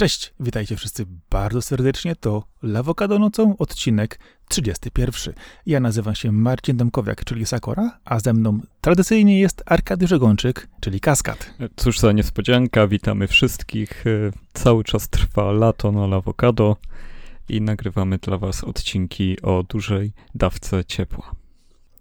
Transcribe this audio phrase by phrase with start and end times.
[0.00, 2.16] Cześć, witajcie wszyscy bardzo serdecznie.
[2.16, 4.18] To Lawokado nocą, odcinek
[4.48, 5.34] 31.
[5.66, 11.00] Ja nazywam się Marcin Demkowiak, czyli Sakora, a ze mną tradycyjnie jest Arkadiusz Gończyk, czyli
[11.00, 11.54] Kaskad.
[11.76, 14.06] Cóż za niespodzianka, witamy wszystkich.
[14.06, 14.10] E,
[14.52, 16.76] cały czas trwa lato na Lawokado
[17.48, 21.39] i nagrywamy dla was odcinki o dużej dawce ciepła.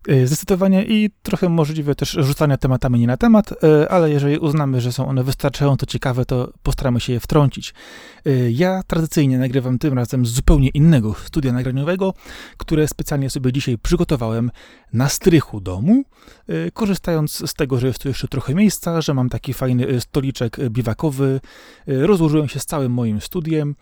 [0.07, 4.81] Y, zdecydowanie i trochę możliwe też rzucania tematami nie na temat, y, ale jeżeli uznamy,
[4.81, 7.73] że są one wystarczająco ciekawe, to postaramy się je wtrącić.
[8.27, 12.13] Y, ja tradycyjnie nagrywam tym razem z zupełnie innego studia nagraniowego,
[12.57, 14.51] które specjalnie sobie dzisiaj przygotowałem
[14.93, 16.03] na strychu domu,
[16.73, 21.39] korzystając z tego, że jest tu jeszcze trochę miejsca, że mam taki fajny stoliczek biwakowy,
[21.87, 23.75] rozłożyłem się z całym moim studiem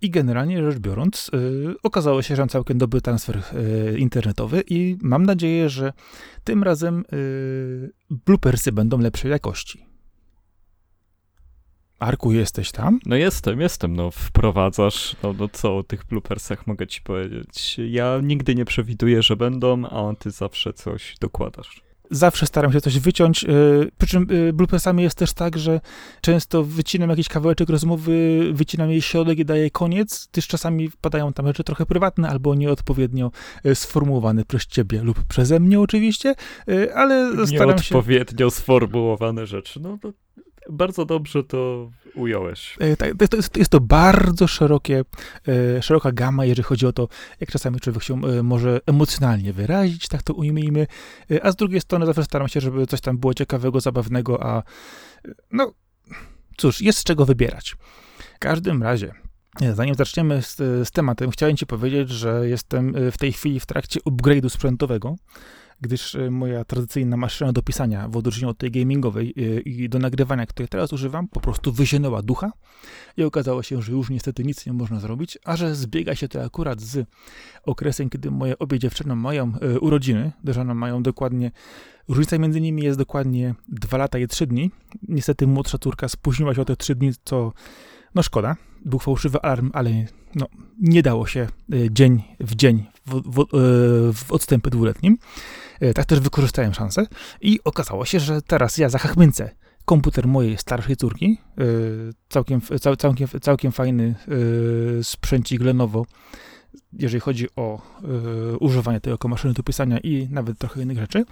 [0.00, 1.30] i generalnie rzecz biorąc,
[1.82, 3.42] okazało się, że mam całkiem dobry transfer
[3.98, 5.92] internetowy i mam nadzieję, nadzieję, że
[6.44, 9.86] tym razem yy, bloopersy będą lepszej jakości.
[11.98, 13.00] Arku, jesteś tam?
[13.06, 13.96] No jestem, jestem.
[13.96, 17.76] No wprowadzasz, no, no co o tych bloopersach mogę ci powiedzieć.
[17.88, 21.85] Ja nigdy nie przewiduję, że będą, a ty zawsze coś dokładasz.
[22.10, 25.80] Zawsze staram się coś wyciąć, yy, przy czym yy, bloopersami jest też tak, że
[26.20, 31.46] często wycinam jakiś kawałeczek rozmowy, wycinam jej środek i daję koniec, też czasami wpadają tam
[31.46, 33.30] rzeczy trochę prywatne albo nieodpowiednio
[33.64, 36.34] yy, sformułowane przez ciebie lub przeze mnie oczywiście,
[36.94, 37.94] ale staram się...
[37.94, 40.12] Nieodpowiednio sformułowane rzeczy, no to
[40.70, 42.76] bardzo dobrze to ująłeś.
[42.80, 45.04] E, tak, to jest, jest to bardzo szerokie,
[45.48, 47.08] e, szeroka gama, jeżeli chodzi o to,
[47.40, 50.86] jak czasami człowiek się e, może emocjonalnie wyrazić, tak to ujmijmy,
[51.42, 54.62] a z drugiej strony zawsze staram się, żeby coś tam było ciekawego, zabawnego, a
[55.52, 55.72] no
[56.56, 57.76] cóż, jest z czego wybierać.
[58.36, 59.12] W każdym razie,
[59.74, 64.00] Zanim zaczniemy z, z, tematem, chciałem Ci powiedzieć, że jestem w tej chwili w trakcie
[64.00, 65.16] upgrade'u sprzętowego
[65.80, 69.98] gdyż e, moja tradycyjna maszyna do pisania, w odróżnieniu od tej gamingowej e, i do
[69.98, 72.52] nagrywania, której teraz używam, po prostu wyzięła ducha
[73.16, 76.44] i okazało się, że już niestety nic nie można zrobić, a że zbiega się to
[76.44, 77.08] akurat z
[77.64, 81.50] okresem, kiedy moje obie dziewczyny mają e, urodziny, one mają dokładnie
[82.08, 84.70] Różnica między nimi jest dokładnie 2 lata i 3 dni.
[85.08, 87.52] Niestety młodsza córka spóźniła się o te 3 dni, co
[88.14, 88.56] no szkoda.
[88.86, 89.90] Był fałszywy alarm, ale
[90.34, 90.46] no,
[90.80, 91.48] nie dało się
[91.90, 93.46] dzień w dzień w, w,
[94.14, 95.18] w odstępie dwuletnim.
[95.80, 97.06] E, tak też wykorzystałem szansę
[97.40, 99.50] i okazało się, że teraz ja zachachmęcę
[99.84, 101.62] komputer mojej starszej córki, e,
[102.28, 102.60] całkiem,
[102.98, 104.14] całkiem, całkiem fajny
[105.00, 106.06] e, sprzęcik Lenovo,
[106.92, 107.80] jeżeli chodzi o
[108.60, 111.24] używanie tej jako maszyny do pisania i nawet trochę innych rzeczy.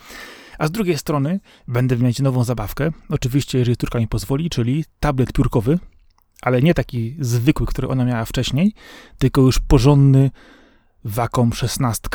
[0.58, 5.32] A z drugiej strony będę mieć nową zabawkę, oczywiście jeżeli córka mi pozwoli, czyli tablet
[5.32, 5.78] piórkowy,
[6.44, 8.72] ale nie taki zwykły, który ona miała wcześniej,
[9.18, 10.30] tylko już porządny,
[11.04, 12.08] Wacom 16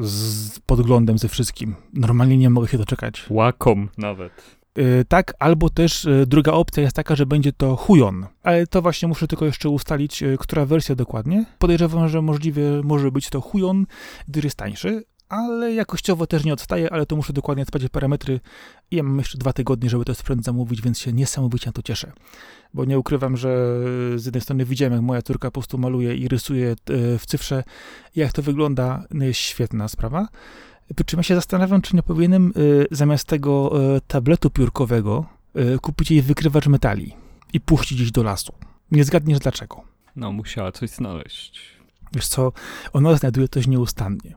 [0.00, 1.74] z podglądem ze wszystkim.
[1.92, 3.26] Normalnie nie mogę się doczekać.
[3.30, 4.32] Wacom nawet.
[4.76, 8.26] Yy, tak, albo też yy, druga opcja jest taka, że będzie to Huion.
[8.42, 11.44] Ale to właśnie muszę tylko jeszcze ustalić, yy, która wersja dokładnie.
[11.58, 13.86] Podejrzewam, że możliwie może być to Huion,
[14.28, 18.40] gdyż jest tańszy, ale jakościowo też nie odstaje, ale to muszę dokładnie sprawdzić parametry
[18.90, 21.82] i ja mam jeszcze dwa tygodnie, żeby to sprzęt zamówić, więc się niesamowicie na to
[21.82, 22.12] cieszę.
[22.74, 23.80] Bo nie ukrywam, że
[24.16, 26.74] z jednej strony widziałem, jak moja córka po prostu maluje i rysuje e,
[27.18, 27.64] w cyfrze,
[28.16, 30.28] jak to wygląda, no jest świetna sprawa.
[30.94, 32.60] Przy czym ja się zastanawiam, czy nie powinienem e,
[32.90, 35.26] zamiast tego e, tabletu piórkowego
[35.82, 37.14] kupić jej wykrywacz metali
[37.52, 38.52] i puścić gdzieś do lasu.
[38.90, 39.82] Nie zgadniesz dlaczego.
[40.16, 41.60] No, musiała coś znaleźć.
[42.12, 42.52] Wiesz co,
[42.92, 44.36] ona znajduje coś nieustannie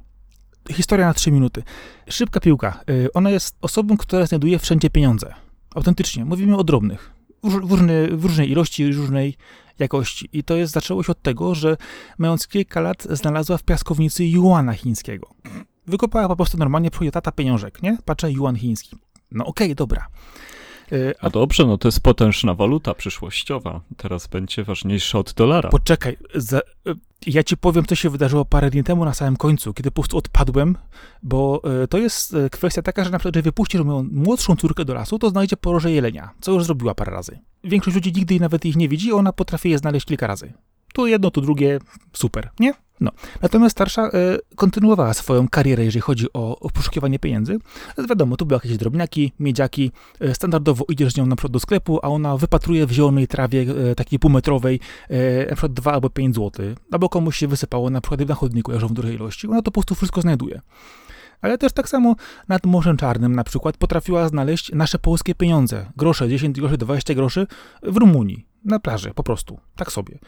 [0.74, 1.64] historia na 3 minuty.
[2.10, 2.82] Szybka piłka.
[2.90, 5.34] Y, ona jest osobą, która znajduje wszędzie pieniądze.
[5.76, 6.26] Autentycznie.
[6.26, 7.12] Mówimy o drobnych.
[7.44, 9.38] W, różne, w różnej ilości, różnej
[9.80, 10.30] jakości.
[10.34, 11.78] I to jest, zaczęło się od tego, że
[12.18, 15.30] mając kilka lat znalazła w piaskownicy juana chińskiego.
[15.88, 17.98] Wykopała po prostu normalnie, przychodzi tata pieniążek, nie?
[18.06, 18.96] Patrzę, juan chiński.
[19.32, 20.08] No okej, okay, dobra.
[20.92, 23.82] Y, a dobrze, no to jest potężna waluta przyszłościowa.
[23.98, 25.70] Teraz będzie ważniejsza od dolara.
[25.70, 26.62] Poczekaj, za, y,
[27.28, 30.18] ja ci powiem, co się wydarzyło parę dni temu na samym końcu, kiedy po prostu
[30.18, 30.78] odpadłem,
[31.24, 34.94] bo y, to jest kwestia taka, że na przykład, że wypuścisz moją młodszą córkę do
[34.94, 37.40] lasu, to znajdzie poroże jelenia, co już zrobiła parę razy.
[37.64, 40.54] Większość ludzi nigdy nawet ich nie widzi, ona potrafi je znaleźć kilka razy.
[40.94, 41.80] Tu jedno, tu drugie,
[42.14, 42.74] super, nie?
[43.02, 43.12] No.
[43.42, 44.12] Natomiast starsza e,
[44.56, 47.58] kontynuowała swoją karierę, jeżeli chodzi o, o poszukiwanie pieniędzy.
[48.10, 49.92] Wiadomo, tu były jakieś drobniaki, miedziaki.
[50.20, 53.66] E, standardowo idziesz z nią na przykład do sklepu, a ona wypatruje w zielonej trawie
[53.92, 54.80] e, takiej półmetrowej
[55.10, 56.66] e, na przykład 2 albo 5 zł.
[56.92, 59.48] Albo komuś się wysypało na przykład na chodniku, leżą w dużej ilości.
[59.48, 60.62] Ona to po prostu wszystko znajduje.
[61.42, 62.16] Ale też tak samo
[62.48, 65.92] nad Morzem Czarnym na przykład potrafiła znaleźć nasze polskie pieniądze.
[65.98, 67.48] Grosze, 10 groszy, 20 groszy
[67.84, 68.46] w Rumunii.
[68.66, 69.60] Na plaży, po prostu.
[69.76, 70.20] Tak sobie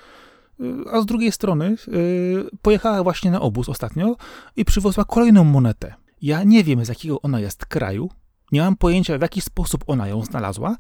[0.92, 4.16] a z drugiej strony yy, pojechała właśnie na obóz ostatnio
[4.56, 5.94] i przywiozła kolejną monetę.
[6.22, 8.10] Ja nie wiem, z jakiego ona jest kraju,
[8.52, 10.75] nie mam pojęcia, w jaki sposób ona ją znalazła,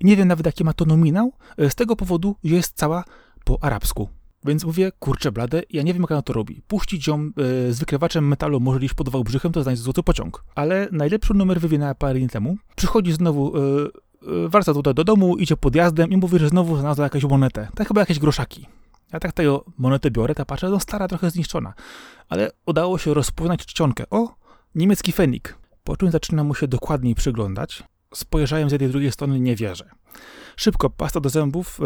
[0.00, 1.32] nie wiem nawet, jaki ma to nominał,
[1.68, 3.04] z tego powodu, że jest cała
[3.44, 4.08] po arabsku.
[4.46, 6.62] Więc mówię, kurczę blade, ja nie wiem jak ona to robi.
[6.68, 7.30] Puścić ją
[7.68, 10.44] y, z wykrywaczem metalu może gdzieś pod Wałbrzychem, to znajdzie złoty pociąg.
[10.54, 12.56] Ale najlepszy numer wywinęła parę dni temu.
[12.76, 13.60] Przychodzi znowu, y,
[14.44, 17.68] y, wraca tutaj do domu, idzie podjazdem i mówi, że znowu znalazła jakąś monetę.
[17.74, 18.66] Tak chyba jakieś groszaki.
[19.16, 21.74] Ja tak tego monetę biorę, ta patrzę, no stara, trochę zniszczona.
[22.28, 24.04] Ale udało się rozpoznać czcionkę.
[24.10, 24.34] O,
[24.74, 25.58] niemiecki fenik.
[25.84, 27.82] Po czym zaczyna mu się dokładniej przyglądać.
[28.14, 29.90] Spojrzałem z jednej drugiej strony, nie wierzę.
[30.56, 31.80] Szybko, pasta do zębów,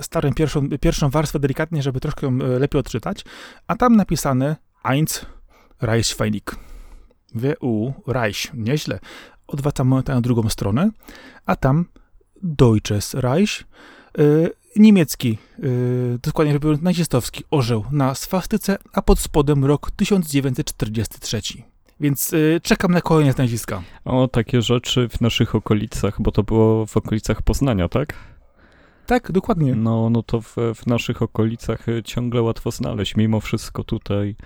[0.00, 3.24] starym pierwszą, pierwszą warstwę delikatnie, żeby troszkę ją e, lepiej odczytać,
[3.66, 5.26] a tam napisane Eins
[5.80, 6.56] Reichsfeinig.
[7.34, 8.98] Wie, u, Reich, nieźle.
[9.46, 10.90] Odwracam monetę na drugą stronę,
[11.46, 11.84] a tam
[12.42, 13.64] Deutsches Reich,
[14.18, 14.22] e,
[14.76, 15.38] niemiecki,
[16.22, 21.40] dokładnie rzecz biorąc nazistowski orzeł na swastyce, a pod spodem rok 1943.
[22.00, 23.82] Więc y, czekam na kolejne nazwiska.
[24.04, 28.14] O, takie rzeczy w naszych okolicach, bo to było w okolicach Poznania, tak?
[29.06, 29.74] Tak, dokładnie.
[29.74, 33.16] No, no to w, w naszych okolicach y, ciągle łatwo znaleźć.
[33.16, 34.36] Mimo wszystko tutaj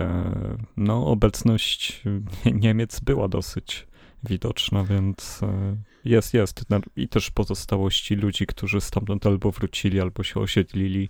[0.00, 0.32] e,
[0.76, 2.02] no, obecność
[2.62, 3.86] Niemiec była dosyć
[4.24, 5.76] widoczna, więc e,
[6.06, 6.64] jest, jest.
[6.96, 11.08] I też pozostałości ludzi, którzy stamtąd albo wrócili, albo się osiedlili.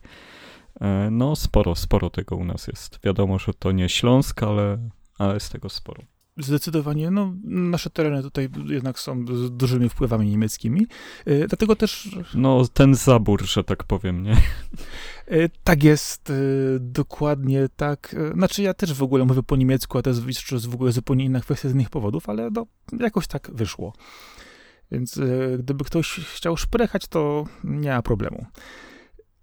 [0.80, 2.98] E, no, sporo, sporo tego u nas jest.
[3.04, 4.78] Wiadomo, że to nie Śląsk, ale
[5.18, 6.02] ale jest tego sporo.
[6.38, 10.86] Zdecydowanie, no, nasze tereny tutaj jednak są z dużymi wpływami niemieckimi,
[11.26, 12.16] yy, dlatego też...
[12.34, 14.36] No, ten zabór, że tak powiem, nie?
[15.30, 16.32] Yy, tak jest,
[16.80, 18.16] dokładnie tak.
[18.34, 21.40] Znaczy, ja też w ogóle mówię po niemiecku, a to jest w ogóle zupełnie inna
[21.40, 22.66] kwestia z innych powodów, ale no,
[23.00, 23.92] jakoś tak wyszło.
[24.92, 25.20] Więc
[25.58, 28.46] gdyby ktoś chciał szprechać, to nie ma problemu.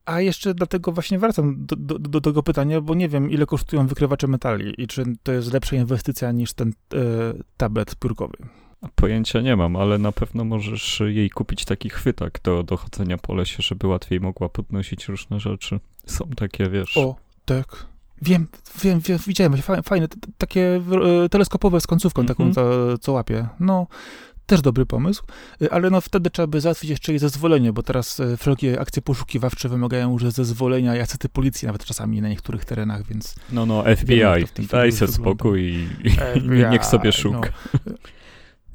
[0.05, 3.87] A jeszcze dlatego właśnie wracam do, do, do, tego pytania, bo nie wiem, ile kosztują
[3.87, 6.73] wykrywacze metali i czy to jest lepsza inwestycja niż ten e,
[7.57, 8.37] tablet piórkowy.
[8.95, 13.33] Pojęcia nie mam, ale na pewno możesz jej kupić taki chwytak do, do chodzenia po
[13.33, 15.79] lesie, żeby łatwiej mogła podnosić różne rzeczy.
[16.05, 16.97] Są takie, wiesz.
[16.97, 17.85] O, tak.
[18.21, 18.47] Wiem,
[18.83, 19.53] wiem, wiem widziałem,
[19.83, 20.07] fajne,
[20.37, 20.81] takie
[21.25, 22.37] e, teleskopowe z końcówką mm -hmm.
[22.37, 23.47] taką, co, co łapie.
[23.59, 23.87] No,
[24.45, 25.23] też dobry pomysł,
[25.61, 29.01] y, ale no wtedy trzeba by załatwić jeszcze jej zezwolenie, bo teraz y, wszelkie akcje
[29.01, 33.35] poszukiwawcze wymagają już zezwolenia jacyty policji, nawet czasami na niektórych terenach, więc...
[33.51, 34.21] No, no, FBI,
[34.71, 35.61] daj sobie spokój
[36.03, 37.49] i FBI, niech sobie szuka.
[37.85, 37.93] No.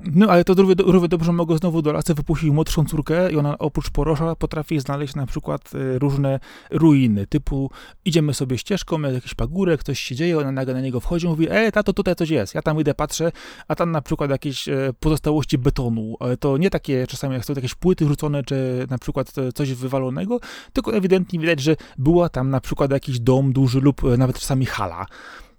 [0.05, 3.59] No, ale to równie, równie dobrze mogą znowu do lasy wypuścić młodszą córkę i ona
[3.59, 6.41] oprócz porosza potrafi znaleźć na przykład y, różne
[6.71, 7.71] ruiny, typu
[8.05, 11.29] idziemy sobie ścieżką, jest jakiś pagórek, coś się dzieje, ona nagle na niego wchodzi i
[11.29, 12.55] mówi, ej, tato, tutaj coś jest.
[12.55, 13.33] Ja tam idę, patrzę,
[13.69, 16.17] a tam na przykład jakieś e, pozostałości betonu.
[16.21, 19.75] Ale to nie takie czasami, jak są jakieś płyty rzucone, czy na przykład e, coś
[19.75, 20.41] wywalonego,
[20.73, 24.67] tylko ewidentnie widać, że była tam na przykład jakiś dom duży lub e, nawet czasami
[24.67, 25.07] hala.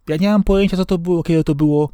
[0.07, 1.89] Ja nie mam pojęcia, co to było, kiedy to było,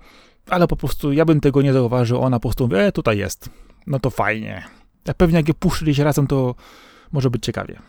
[0.49, 3.49] ale po prostu ja bym tego nie zauważył, ona po prostu mówi, e, tutaj jest.
[3.87, 4.63] No to fajnie.
[5.07, 6.55] A pewnie jak je puszczyliście razem, to
[7.11, 7.79] może być ciekawie.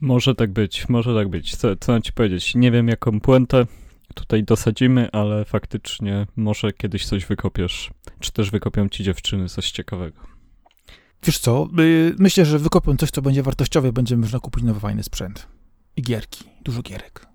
[0.00, 1.56] Może tak być, może tak być.
[1.56, 2.54] Co, co mam ci powiedzieć?
[2.54, 3.66] Nie wiem, jaką puentę
[4.14, 7.90] tutaj dosadzimy, ale faktycznie może kiedyś coś wykopiesz.
[8.20, 10.20] Czy też wykopią ci dziewczyny coś ciekawego.
[11.22, 15.02] Wiesz co, y, myślę, że wykopią coś, co będzie wartościowe, będzie można kupić nowy fajny
[15.02, 15.46] sprzęt.
[15.96, 17.26] I gierki, dużo gierek.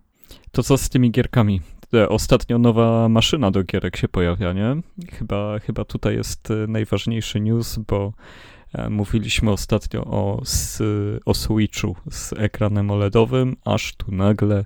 [0.52, 1.62] To co z tymi gierkami?
[1.94, 4.76] E, ostatnio nowa maszyna do gierek się pojawia, nie?
[5.12, 8.14] Chyba, chyba tutaj jest e, najważniejszy news, bo
[8.74, 10.42] e, mówiliśmy ostatnio o,
[11.26, 14.66] o Switchu z ekranem OLEDowym, aż tu nagle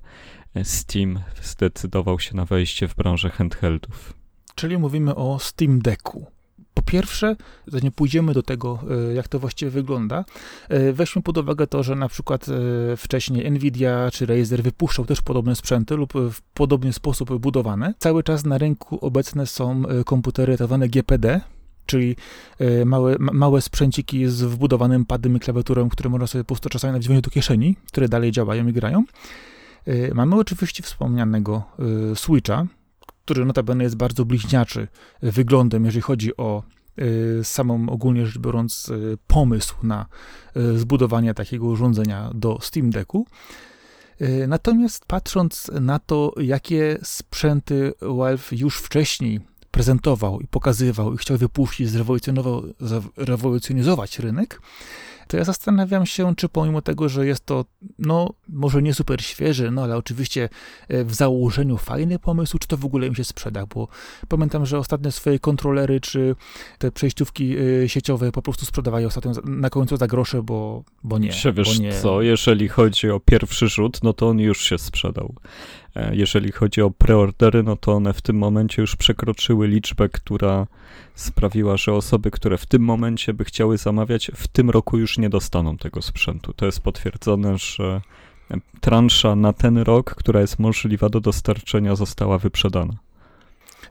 [0.63, 4.13] Steam zdecydował się na wejście w branżę handheldów.
[4.55, 6.36] Czyli mówimy o Steam Decku.
[6.77, 7.35] Po pierwsze,
[7.67, 8.79] zanim pójdziemy do tego,
[9.09, 10.25] e, jak to właściwie wygląda,
[10.69, 15.21] e, weźmy pod uwagę to, że na przykład e, wcześniej Nvidia czy Razer wypuszczał też
[15.21, 17.93] podobne sprzęty lub w podobny sposób budowane.
[17.99, 21.41] Cały czas na rynku obecne są komputery tak zwane GPD,
[21.85, 22.15] czyli
[22.85, 27.23] małe, małe sprzęciki z wbudowanym padem i klawiaturą, które można sobie po prostu czasami nawet
[27.23, 29.03] do kieszeni, które dalej działają i grają.
[30.13, 31.63] Mamy oczywiście wspomnianego
[32.15, 32.65] Switcha,
[33.27, 34.87] który notabene jest bardzo bliźniaczy
[35.21, 36.63] wyglądem, jeżeli chodzi o
[36.99, 40.05] y, samą ogólnie rzecz biorąc y, pomysł na
[40.57, 43.27] y, zbudowanie takiego urządzenia do Steam Decku.
[44.47, 49.39] Natomiast patrząc na to, jakie sprzęty Valve już wcześniej
[49.71, 51.89] prezentował i pokazywał i chciał wypuścić,
[53.17, 54.61] zrewolucjonizować rynek,
[55.27, 57.65] to ja zastanawiam się, czy pomimo tego, że jest to,
[57.99, 60.49] no, może nie super świeży, no, ale oczywiście
[60.87, 63.87] e, w założeniu fajny pomysł, czy to w ogóle im się sprzeda, bo
[64.27, 66.35] pamiętam, że ostatnie swoje kontrolery, czy
[66.77, 71.27] te przejściówki e, sieciowe po prostu sprzedawają ostatnio na końcu za grosze, bo, bo nie.
[71.27, 71.93] Wiesz nie.
[71.93, 75.33] co, jeżeli chodzi o pierwszy rzut, no to on już się sprzedał.
[75.97, 80.67] E, jeżeli chodzi o preordery, no to one w tym momencie już przekroczyły liczbę, która
[81.15, 85.29] sprawiła, że osoby, które w tym momencie by chciały zamawiać, w tym roku już nie
[85.29, 86.53] dostaną tego sprzętu.
[86.53, 88.01] To jest potwierdzone, że
[88.81, 92.93] transza na ten rok, która jest możliwa do dostarczenia, została wyprzedana.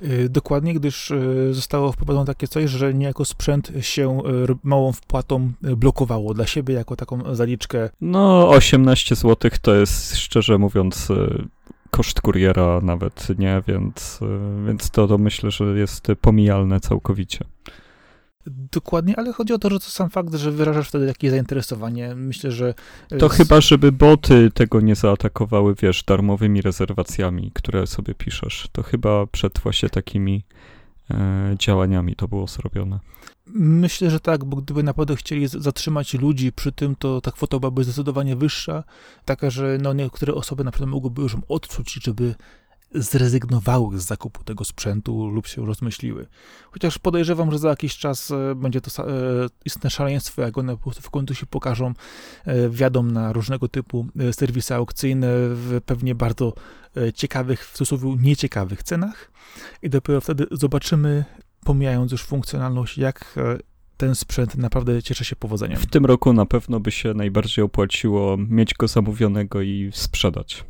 [0.02, 1.12] Y, dokładnie, gdyż
[1.50, 4.22] zostało wprowadzone takie coś, że niejako sprzęt się
[4.62, 7.90] małą wpłatą blokowało dla siebie jako taką zaliczkę.
[8.00, 11.08] No, 18 zł to jest szczerze mówiąc
[11.96, 14.20] koszt kuriera nawet nie, więc,
[14.66, 17.44] więc to, to myślę, że jest pomijalne całkowicie.
[18.72, 22.14] Dokładnie, ale chodzi o to, że to sam fakt, że wyrażasz wtedy jakieś zainteresowanie.
[22.14, 22.74] Myślę, że.
[23.18, 23.32] To z...
[23.32, 28.68] chyba, żeby boty tego nie zaatakowały, wiesz, darmowymi rezerwacjami, które sobie piszesz.
[28.72, 30.44] To chyba przed właśnie takimi
[31.58, 33.00] działaniami to było zrobione.
[33.54, 37.84] Myślę, że tak, bo gdyby naprawdę chcieli zatrzymać ludzi przy tym, to ta kwota byłaby
[37.84, 38.84] zdecydowanie wyższa,
[39.24, 42.34] taka, że no niektóre osoby na przykład mogłyby już odczuć, żeby
[42.94, 46.26] zrezygnowały z zakupu tego sprzętu lub się rozmyśliły.
[46.70, 49.12] Chociaż podejrzewam, że za jakiś czas e, będzie to e,
[49.64, 51.94] istne szaleństwo, jak one w końcu się pokażą,
[52.44, 56.52] e, wiadą na różnego typu serwisy aukcyjne w pewnie bardzo
[57.14, 59.30] ciekawych, w cudzysłowie nieciekawych cenach
[59.82, 61.24] i dopiero wtedy zobaczymy,
[61.64, 63.34] pomijając już funkcjonalność, jak
[63.96, 65.78] ten sprzęt naprawdę cieszy się powodzeniem.
[65.78, 70.64] W tym roku na pewno by się najbardziej opłaciło mieć go zamówionego i sprzedać.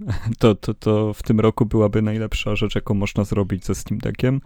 [0.38, 4.40] to, to, to w tym roku byłaby najlepsza rzecz, jaką można zrobić ze Steam Deckiem.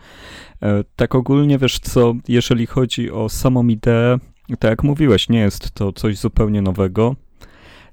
[0.63, 4.19] E, tak ogólnie, wiesz co, jeżeli chodzi o samą ideę,
[4.59, 7.17] tak jak mówiłeś, nie jest to coś zupełnie nowego.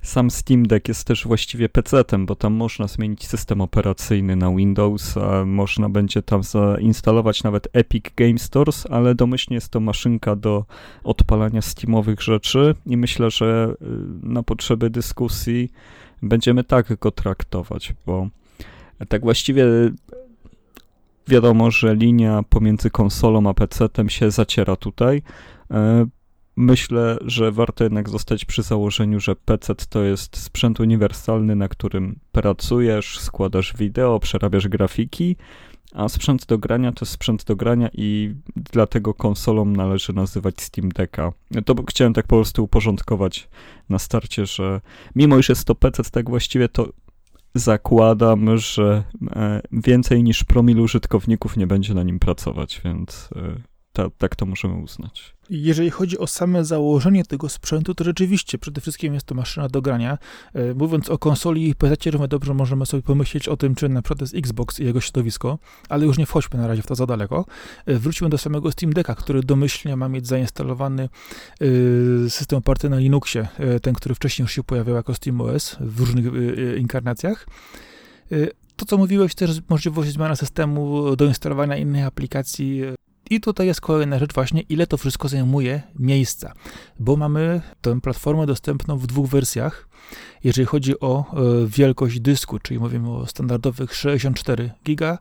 [0.08, 5.16] Sam Steam Deck jest też właściwie PC-tem, bo tam można zmienić system operacyjny na Windows,
[5.46, 10.66] można będzie tam zainstalować nawet Epic Game Stores, ale domyślnie jest to maszynka do
[11.04, 13.86] odpalania Steamowych rzeczy i myślę, że y,
[14.24, 15.72] na potrzeby dyskusji
[16.22, 18.28] będziemy tak go traktować, bo
[19.10, 19.66] tak właściwie
[21.28, 25.22] wiadomo, że linia pomiędzy konsolą a PC-tem się zaciera tutaj.
[26.58, 32.20] Myślę, że warto jednak zostać przy założeniu, że PC to jest sprzęt uniwersalny, na którym
[32.32, 35.36] pracujesz, składasz wideo, przerabiasz grafiki,
[35.94, 41.32] a sprzęt do grania to sprzęt do grania i dlatego konsolą należy nazywać Steam Decka.
[41.66, 43.50] To chciałem tak po prostu uporządkować
[43.90, 44.82] na starcie, że
[45.16, 46.90] mimo iż jest to PC, tak właściwie to
[47.56, 49.04] zakładam, że
[49.36, 54.46] e, więcej niż promil użytkowników nie będzie na nim pracować, więc e, ta, tak to
[54.46, 55.34] możemy uznać.
[55.50, 59.82] Jeżeli chodzi o same założenie tego sprzętu, to rzeczywiście przede wszystkim jest to maszyna do
[59.82, 60.18] grania.
[60.54, 64.22] E, mówiąc o konsoli i PC, dobrze możemy sobie pomyśleć o tym, czy na przykład
[64.22, 67.46] jest Xbox i jego środowisko, ale już nie wchodźmy na razie w to za daleko.
[67.86, 71.10] E, wróćmy do samego Steam Decka, który domyślnie ma mieć zainstalowany
[72.26, 73.48] e, system oparty na Linuxie,
[73.82, 76.26] ten, który wcześniej już się pojawiał jako SteamOS w różnych
[76.78, 77.48] inkarnacjach
[78.76, 82.82] to, co mówiłeś, też możliwość zmiany systemu do instalowania innych aplikacji
[83.30, 86.54] i tutaj jest kolejna rzecz właśnie, ile to wszystko zajmuje miejsca,
[87.00, 89.88] bo mamy tę platformę dostępną w dwóch wersjach.
[90.44, 95.18] Jeżeli chodzi o e, wielkość dysku, czyli mówimy o standardowych 64 giga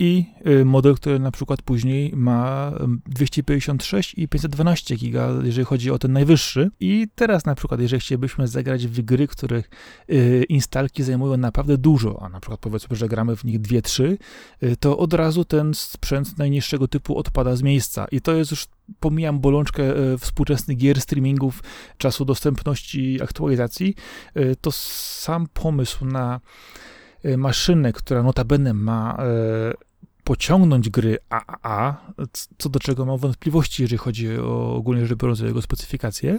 [0.00, 2.72] i y, model, który na przykład później ma
[3.06, 6.70] 256 i 512 giga, jeżeli chodzi o ten najwyższy.
[6.80, 9.70] I teraz na przykład, jeżeli chcielibyśmy zagrać w gry, których
[10.10, 14.16] y, instalki zajmują naprawdę dużo, a na przykład powiedzmy, że gramy w nich 2-3,
[14.62, 18.06] y, to od razu ten sprzęt najniższego typu odpada z miejsca.
[18.12, 18.66] I to jest już
[19.00, 19.82] pomijam bolączkę
[20.18, 21.62] współczesnych gier, streamingów,
[21.98, 23.94] czasu dostępności, aktualizacji,
[24.60, 26.40] to sam pomysł na
[27.36, 29.18] maszynę, która notabene ma
[30.24, 32.12] pociągnąć gry AAA,
[32.58, 36.38] co do czego mam wątpliwości, jeżeli chodzi o ogólnie rzecz biorąc jego specyfikację.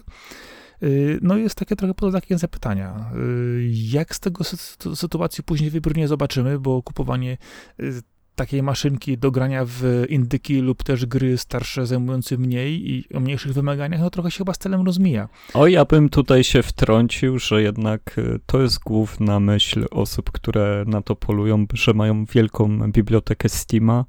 [0.83, 3.11] Y, no jest takie trochę pod znakiem zapytania.
[3.15, 4.43] Y, jak z tego
[4.95, 7.37] sytuacji później wybrnie zobaczymy, bo kupowanie
[7.79, 8.01] y,
[8.35, 13.53] takiej maszynki do grania w indyki lub też gry starsze zajmujące mniej i o mniejszych
[13.53, 15.29] wymaganiach, no trochę się chyba z celem rozmija.
[15.53, 20.83] O, ja bym tutaj się wtrącił, że jednak y, to jest główna myśl osób, które
[20.87, 24.05] na to polują, że mają wielką bibliotekę Steama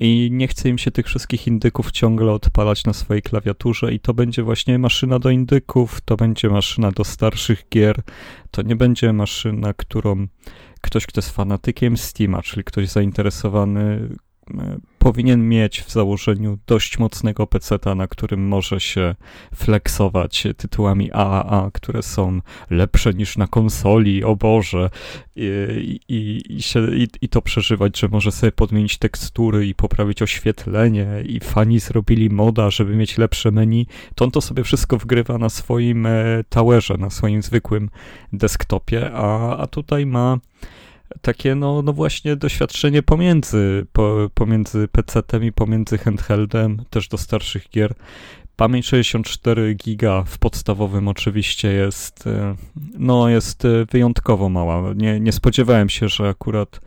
[0.00, 4.14] i nie chce im się tych wszystkich indyków ciągle odpalać na swojej klawiaturze i to
[4.14, 8.02] będzie właśnie maszyna do indyków, to będzie maszyna do starszych gier,
[8.50, 10.26] to nie będzie maszyna, którą
[10.80, 14.08] ktoś, kto jest fanatykiem Steama, czyli ktoś zainteresowany
[14.98, 19.14] powinien mieć w założeniu dość mocnego peceta, na którym może się
[19.54, 22.40] flexować tytułami AAA, które są
[22.70, 24.90] lepsze niż na konsoli, o Boże,
[25.36, 30.22] i, i, i, się, i, i to przeżywać, że może sobie podmienić tekstury i poprawić
[30.22, 35.38] oświetlenie i fani zrobili moda, żeby mieć lepsze menu, to on to sobie wszystko wgrywa
[35.38, 37.90] na swoim e, towerze, na swoim zwykłym
[38.32, 40.38] desktopie, a, a tutaj ma
[41.20, 47.68] takie, no, no właśnie doświadczenie pomiędzy, po, pomiędzy PC-tem i pomiędzy handheldem, też do starszych
[47.70, 47.94] gier.
[48.56, 52.54] Pamięć 64 giga w podstawowym oczywiście jest, e,
[52.98, 54.94] no jest e, wyjątkowo mała.
[54.96, 56.80] Nie, nie spodziewałem się, że akurat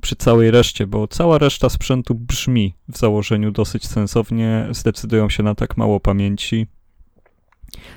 [0.00, 5.54] przy całej reszcie, bo cała reszta sprzętu brzmi w założeniu dosyć sensownie, zdecydują się na
[5.54, 6.66] tak mało pamięci.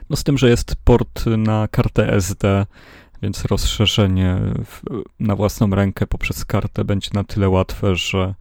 [0.09, 2.65] No z tym, że jest port na kartę SD,
[3.21, 4.81] więc rozszerzenie w,
[5.19, 8.33] na własną rękę poprzez kartę będzie na tyle łatwe, że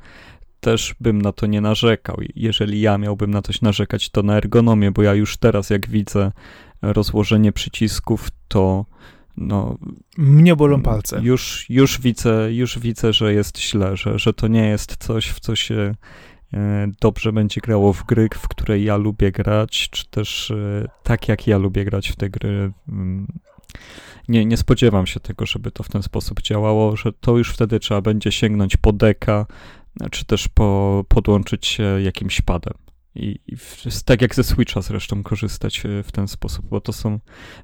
[0.61, 2.17] też bym na to nie narzekał.
[2.37, 6.33] Jeżeli ja miałbym na coś narzekać, to na ergonomię, bo ja już teraz, jak widzę
[6.83, 8.85] rozłożenie przycisków, to
[9.37, 9.79] no,
[10.19, 11.21] Mnie bolą palce.
[11.23, 15.41] Już, już, widzę, już widzę, że jest źle, że, że to nie jest coś, w
[15.41, 15.95] co się
[16.55, 21.29] e, dobrze będzie grało w gry, w które ja lubię grać, czy też e, tak
[21.29, 22.73] jak ja lubię grać w te gry.
[24.29, 27.81] Nie, nie spodziewam się tego, żeby to w ten sposób działało, że to już wtedy
[27.81, 29.47] trzeba będzie sięgnąć po deka,
[30.11, 32.75] czy też po, podłączyć się jakimś padem.
[33.15, 33.39] I,
[34.05, 37.19] tak jak ze Switcha zresztą korzystać e, w ten sposób, bo to są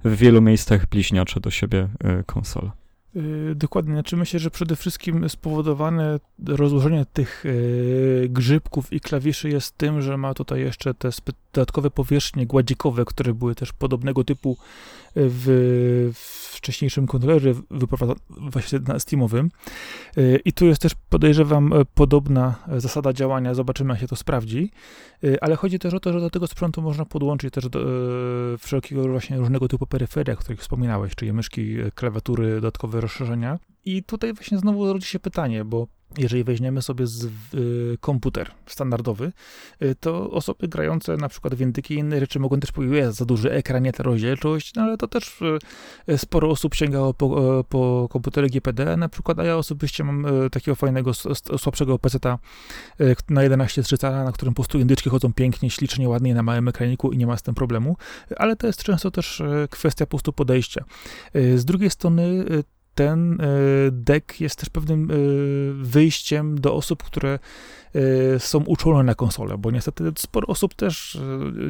[0.04, 2.70] w wielu miejscach bliźniacze do siebie e, konsole.
[3.14, 7.44] Yy, dokładnie, znaczy myślę, że przede wszystkim spowodowane rozłożenie tych
[8.28, 11.10] grzybków i klawiszy jest tym, że ma tutaj jeszcze te
[11.52, 14.56] dodatkowe powierzchnie gładzikowe, które były też podobnego typu
[15.16, 17.54] w, w wcześniejszym kontrolerze
[18.50, 19.50] właśnie na Steamowym.
[20.18, 23.54] Y, I tu jest też, podejrzewam, e, podobna e, zasada działania.
[23.54, 24.70] Zobaczymy, jak się to sprawdzi.
[25.24, 27.84] Y, ale chodzi też o to, że do tego sprzętu można podłączyć też do, e,
[28.58, 33.58] wszelkiego właśnie różnego typu peryferia, o których wspominałeś, czyli myszki, klawiatury, dodatkowe rozszerzenia.
[33.84, 35.86] I tutaj właśnie znowu rodzi się pytanie, bo
[36.18, 39.32] jeżeli weźmiemy sobie z, y, komputer standardowy,
[39.82, 43.24] y, to osoby grające na przykład w indyki i inne rzeczy mogą też powiedzieć, za
[43.24, 45.42] duży ekran, nie ta rozdzielczość, no ale to też
[46.08, 50.26] y, sporo osób sięgało po, y, po komputery GPD na przykład, a ja osobiście mam
[50.26, 51.14] y, takiego fajnego,
[51.58, 52.38] słabszego PC-ta
[53.00, 56.68] y, na 11.3 cala, na którym po prostu indyczki chodzą pięknie, ślicznie, ładnie na małym
[56.68, 57.96] ekraniku i nie ma z tym problemu,
[58.36, 60.84] ale to jest często też kwestia po prostu podejścia.
[61.34, 62.44] Z drugiej strony
[62.94, 63.46] ten e,
[63.90, 65.14] deck jest też pewnym e,
[65.84, 67.83] wyjściem do osób, które Y,
[68.38, 71.20] są uczulone na konsolę, bo niestety sporo osób też, y,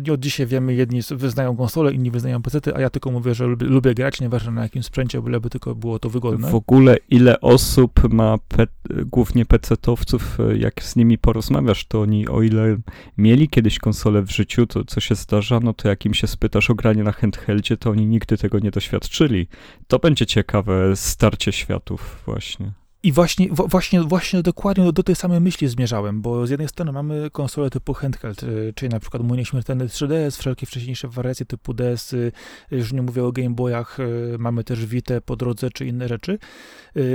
[0.07, 3.47] nie od dzisiaj wiemy, jedni wyznają konsolę, inni wyznają PC, a ja tylko mówię, że
[3.47, 6.51] lubię, lubię grać, nieważne na jakim sprzęcie, byleby tylko było to wygodne.
[6.51, 8.67] W ogóle ile osób ma pe
[9.07, 12.77] głównie PC-towców, y, jak z nimi porozmawiasz, to oni o ile
[13.19, 16.71] mieli kiedyś konsolę w życiu, to co się zdarza, no to jak im się spytasz
[16.71, 19.49] o granie na handheldzie, to oni nigdy tego nie doświadczyli.
[19.87, 22.84] To będzie ciekawe starcie światów właśnie.
[23.05, 27.31] I właśnie, właśnie, właśnie dokładnie do tej samej myśli zmierzałem, bo z jednej strony mamy
[27.31, 32.13] konsole typu handheld, y, czyli na przykład mój nieśmiertelny 3DS, wszelkie wcześniejsze wariacje typu DS,
[32.13, 32.33] y,
[32.71, 36.39] już nie mówię o Game Boyach, y, mamy też Vita po drodze, czy inne rzeczy.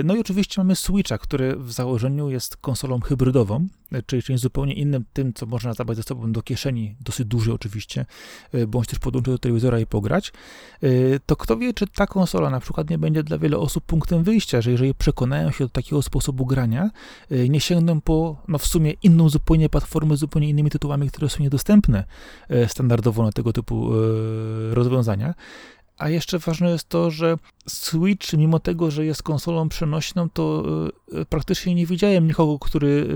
[0.04, 3.68] No i oczywiście mamy Switcha, który w założeniu jest konsolą hybrydową,
[4.06, 8.06] czyli czymś zupełnie innym tym, co można zabrać ze sobą do kieszeni, dosyć duży oczywiście,
[8.68, 10.34] bądź też podłączyć do telewizora i pograć,
[11.26, 14.62] to kto wie, czy ta konsola na przykład nie będzie dla wielu osób punktem wyjścia,
[14.62, 16.90] że jeżeli przekonają się do takiego sposobu grania,
[17.32, 21.44] y, nie sięgną po, no w sumie inną zupełnie platformę, zupełnie innymi tytułami, które są
[21.44, 22.04] niedostępne
[22.52, 25.34] y, standardowo na tego typu y, rozwiązania.
[25.98, 27.38] A jeszcze ważne jest to, że
[27.68, 30.64] Switch, mimo tego, że jest konsolą przenośną, to
[31.30, 33.08] praktycznie nie widziałem nikogo, który,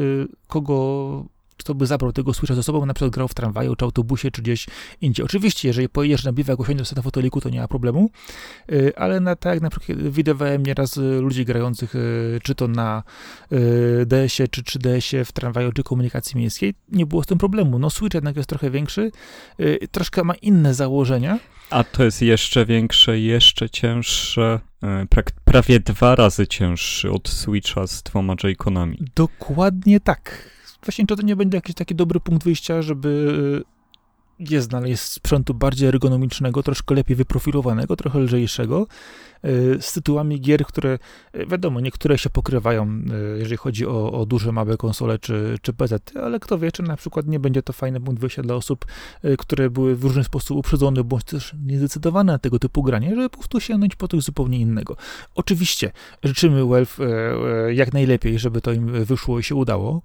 [0.47, 1.25] kogo
[1.57, 4.41] kto by zabrał tego Switcha ze sobą, na przykład grał w tramwaju, czy autobusie, czy
[4.41, 4.67] gdzieś
[5.01, 5.25] indziej.
[5.25, 8.09] Oczywiście, jeżeli pojedziesz na biwak, usiądziesz na foteliku, to nie ma problemu,
[8.71, 12.67] y, ale na, tak jak na przykład widywałem nieraz y, ludzi grających y, czy to
[12.67, 13.03] na
[14.05, 17.79] DS-ie, czy 3DS-ie w tramwaju, czy komunikacji miejskiej, nie było z tym problemu.
[17.79, 19.11] No Switch jednak jest trochę większy,
[19.91, 21.39] troszkę ma inne założenia.
[21.69, 24.59] A to jest jeszcze większe, jeszcze cięższe,
[25.45, 28.97] prawie dwa razy cięższy od Switcha z dwoma J-Conami.
[29.15, 30.49] Dokładnie tak
[30.85, 33.63] właśnie to nie będzie jakiś taki dobry punkt wyjścia, żeby
[34.39, 38.87] je znaleźć sprzętu bardziej ergonomicznego, troszkę lepiej wyprofilowanego, trochę lżejszego,
[39.45, 40.99] Y, z tytułami gier, które
[41.35, 43.01] y, wiadomo, niektóre się pokrywają,
[43.35, 46.83] y, jeżeli chodzi o, o duże, małe konsole czy, czy PZ, ale kto wie, czy
[46.83, 48.85] na przykład nie będzie to fajny punkt wyjścia dla osób,
[49.37, 53.37] które były w różny sposób uprzedzone, bądź też niezdecydowane na tego typu granie, żeby po
[53.37, 54.95] prostu sięgnąć po coś zupełnie innego.
[55.35, 55.91] Oczywiście
[56.23, 56.99] życzymy Welf
[57.71, 60.01] jak najlepiej, żeby to im wyszło i się udało,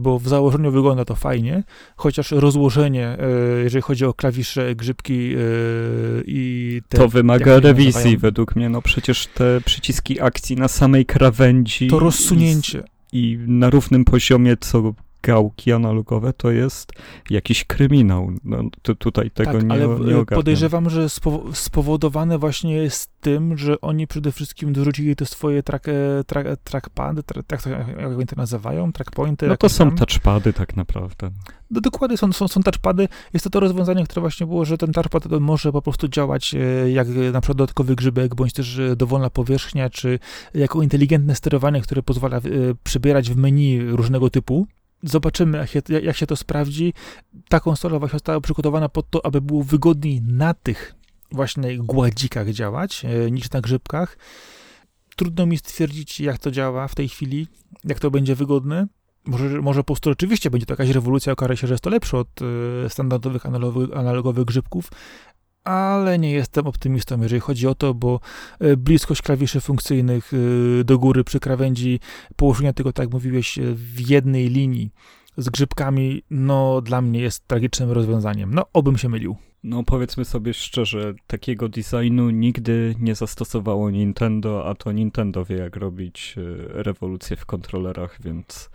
[0.00, 1.62] bo w założeniu wygląda to fajnie,
[1.96, 3.18] chociaż rozłożenie,
[3.62, 5.34] jeżeli chodzi o klawisze, grzybki
[6.26, 11.06] i te, To wymaga rewizji według według mnie, no przecież te przyciski akcji na samej
[11.06, 11.88] krawędzi.
[11.88, 12.82] To rozsunięcie.
[13.12, 16.92] I, i na równym poziomie, co gałki analogowe to jest
[17.30, 18.30] jakiś kryminał.
[18.44, 18.62] No,
[18.98, 20.24] tutaj tego tak, nie, ale nie ogarniam.
[20.24, 25.86] podejrzewam, że spowo- spowodowane właśnie jest tym, że oni przede wszystkim dorzucili te swoje track,
[26.26, 29.46] track, trackpady, track, jak, jak oni to nazywają, trackpointy.
[29.46, 31.30] No to są touchpady tak naprawdę.
[31.70, 33.08] No dokładnie, są, są, są touchpady.
[33.32, 36.90] Jest to to rozwiązanie, które właśnie było, że ten touchpad może po prostu działać e,
[36.90, 40.18] jak na przykład dodatkowy grzybek, bądź też e, dowolna powierzchnia, czy
[40.54, 42.40] jako inteligentne sterowanie, które pozwala e,
[42.84, 44.66] przybierać w menu różnego typu.
[45.02, 46.94] Zobaczymy, jak się, jak się to sprawdzi.
[47.48, 50.94] Ta konsola właśnie została przygotowana po to, aby było wygodniej na tych
[51.32, 54.18] właśnie gładzikach działać, niż na grzybkach.
[55.16, 57.46] Trudno mi stwierdzić, jak to działa w tej chwili,
[57.84, 58.86] jak to będzie wygodne.
[59.24, 62.18] Może, może po prostu rzeczywiście będzie to jakaś rewolucja, okaże się, że jest to lepsze
[62.18, 64.90] od y, standardowych analogowych, analogowych grzybków,
[65.64, 68.20] ale nie jestem optymistą, jeżeli chodzi o to, bo
[68.64, 72.00] y, bliskość klawiszy funkcyjnych y, do góry przy krawędzi,
[72.36, 74.90] położenia tego, tak jak mówiłeś, w jednej linii
[75.36, 78.54] z grzybkami, no dla mnie jest tragicznym rozwiązaniem.
[78.54, 79.36] No, obym się mylił.
[79.62, 85.76] No powiedzmy sobie szczerze, takiego designu nigdy nie zastosowało Nintendo, a to Nintendo wie jak
[85.76, 86.34] robić
[86.74, 88.70] rewolucję w kontrolerach, więc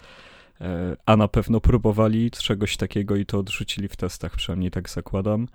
[0.62, 5.48] E, a na pewno próbowali czegoś takiego i to odrzucili w testach, przynajmniej tak zakładam.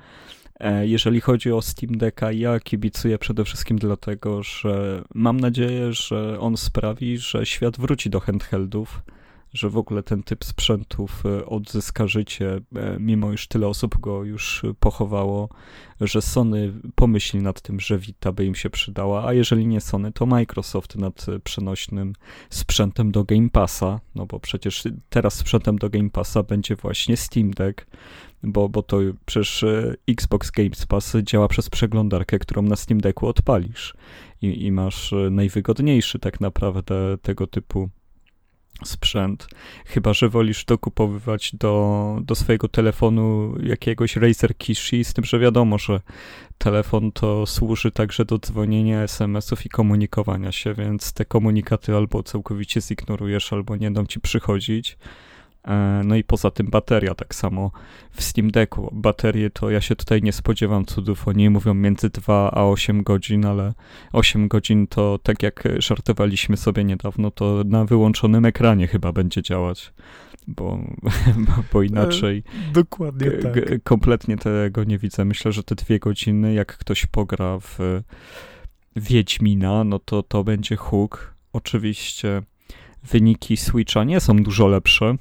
[0.60, 6.40] E, jeżeli chodzi o Steam Decka, ja kibicuję przede wszystkim dlatego, że mam nadzieję, że
[6.40, 9.02] on sprawi, że świat wróci do handheldów
[9.52, 14.24] że w ogóle ten typ sprzętów e, odzyska życie, e, mimo iż tyle osób go
[14.24, 15.48] już pochowało,
[16.00, 20.12] że Sony pomyśli nad tym, że Vita by im się przydała, a jeżeli nie Sony,
[20.12, 22.12] to Microsoft nad przenośnym
[22.50, 27.50] sprzętem do Game Passa, no bo przecież teraz sprzętem do Game Passa będzie właśnie Steam
[27.50, 27.86] Deck,
[28.42, 33.26] bo, bo to przecież e, Xbox Game Pass działa przez przeglądarkę, którą na Steam Decku
[33.26, 33.94] odpalisz
[34.42, 37.90] i, i masz najwygodniejszy tak naprawdę tego typu
[38.84, 39.48] sprzęt.
[39.86, 45.78] Chyba, że wolisz dokupowywać do, do swojego telefonu jakiegoś Razer Kishi, z tym, że wiadomo,
[45.78, 46.00] że
[46.58, 52.80] telefon to służy także do dzwonienia, SMS-ów i komunikowania się, więc te komunikaty albo całkowicie
[52.80, 54.98] zignorujesz, albo nie dam ci przychodzić.
[55.68, 57.70] E, no i poza tym bateria, tak samo
[58.10, 58.90] w Steam Decku.
[58.92, 63.46] Baterie to ja się tutaj nie spodziewam cudów, oni mówią między 2 a 8 godzin,
[63.46, 63.72] ale
[64.12, 69.92] 8 godzin to tak jak żartowaliśmy sobie niedawno, to na wyłączonym ekranie chyba będzie działać.
[70.46, 70.78] Bo,
[71.72, 72.42] bo inaczej.
[72.68, 73.82] E, dokładnie tak.
[73.84, 75.24] Kompletnie tego nie widzę.
[75.24, 77.78] Myślę, że te dwie godziny, jak ktoś pogra w
[78.96, 81.34] Wiedźmina, no to to będzie hook.
[81.52, 82.42] Oczywiście
[83.02, 85.16] wyniki Switcha nie są dużo lepsze,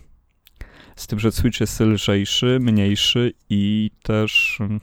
[0.99, 4.79] z tym, że Switch jest lżejszy, mniejszy i też mm,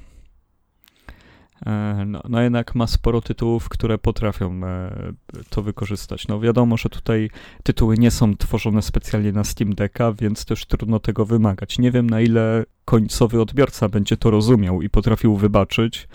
[1.66, 4.90] e, no, no, jednak ma sporo tytułów, które potrafią e,
[5.50, 6.28] to wykorzystać.
[6.28, 7.30] No wiadomo, że tutaj
[7.62, 11.78] tytuły nie są tworzone specjalnie na Steam Decka, więc też trudno tego wymagać.
[11.78, 16.08] Nie wiem na ile końcowy odbiorca będzie to rozumiał i potrafił wybaczyć,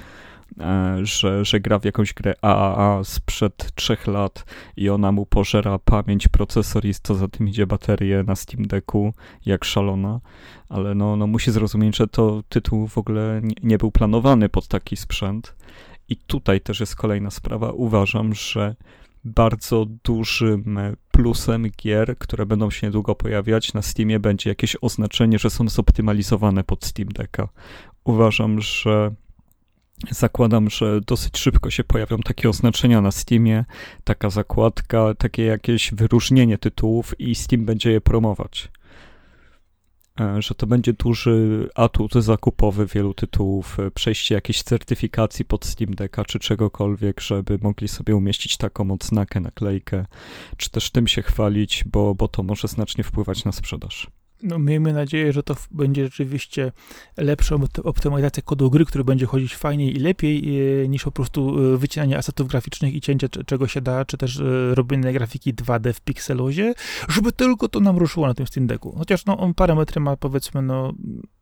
[1.04, 4.46] że, że gra w jakąś grę AAA sprzed trzech lat
[4.78, 9.14] i ona mu pożera pamięć, procesor i co za tym idzie baterię na Steam Decku
[9.46, 10.20] jak szalona,
[10.70, 14.68] ale no, no musi zrozumieć, że to tytuł w ogóle nie, nie był planowany pod
[14.68, 15.56] taki sprzęt.
[16.10, 17.72] I tutaj też jest kolejna sprawa.
[17.72, 18.76] Uważam, że
[19.24, 20.80] bardzo dużym
[21.12, 26.64] plusem gier, które będą się niedługo pojawiać na Steamie, będzie jakieś oznaczenie, że są zoptymalizowane
[26.64, 27.50] pod Steam Decka.
[28.04, 29.12] Uważam, że
[30.10, 33.66] Zakładam, że dosyć szybko się pojawią takie oznaczenia na Steamie,
[34.04, 38.70] taka zakładka, takie jakieś wyróżnienie tytułów i Steam będzie je promować.
[40.20, 45.96] E, że to będzie duży atut zakupowy wielu tytułów, e, przejście jakiejś certyfikacji pod Steam
[45.96, 50.06] Decka czy czegokolwiek, żeby mogli sobie umieścić taką odznakę, naklejkę,
[50.58, 54.08] czy też tym się chwalić, bo, bo to może znacznie wpływać na sprzedaż.
[54.44, 56.72] No, miejmy nadzieję, że to będzie rzeczywiście
[57.18, 61.78] lepsza optymalizacja kodu gry, który będzie chodzić fajniej i lepiej e, niż po prostu e,
[61.78, 66.02] wycinanie asetów graficznych i cięcie czego się da, czy też e, robienie grafiki 2D w
[66.02, 66.74] pikselozie,
[67.10, 68.96] żeby tylko to nam ruszyło na tym Steam Decku.
[68.98, 70.94] Chociaż no, on parametry ma powiedzmy no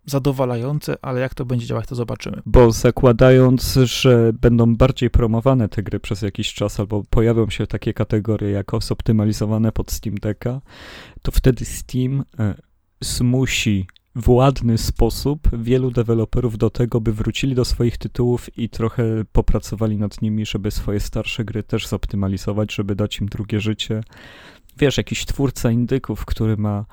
[0.05, 2.41] zadowalające, ale jak to będzie działać, to zobaczymy.
[2.45, 7.93] Bo zakładając, że będą bardziej promowane te gry przez jakiś czas, albo pojawią się takie
[7.93, 10.61] kategorie jako zoptymalizowane pod Steam Decka,
[11.21, 12.23] to wtedy Steam
[13.01, 19.03] zmusi w ładny sposób wielu deweloperów do tego, by wrócili do swoich tytułów i trochę
[19.31, 24.01] popracowali nad nimi, żeby swoje starsze gry też zoptymalizować, żeby dać im drugie życie.
[24.77, 26.85] Wiesz, jakiś twórca indyków, który ma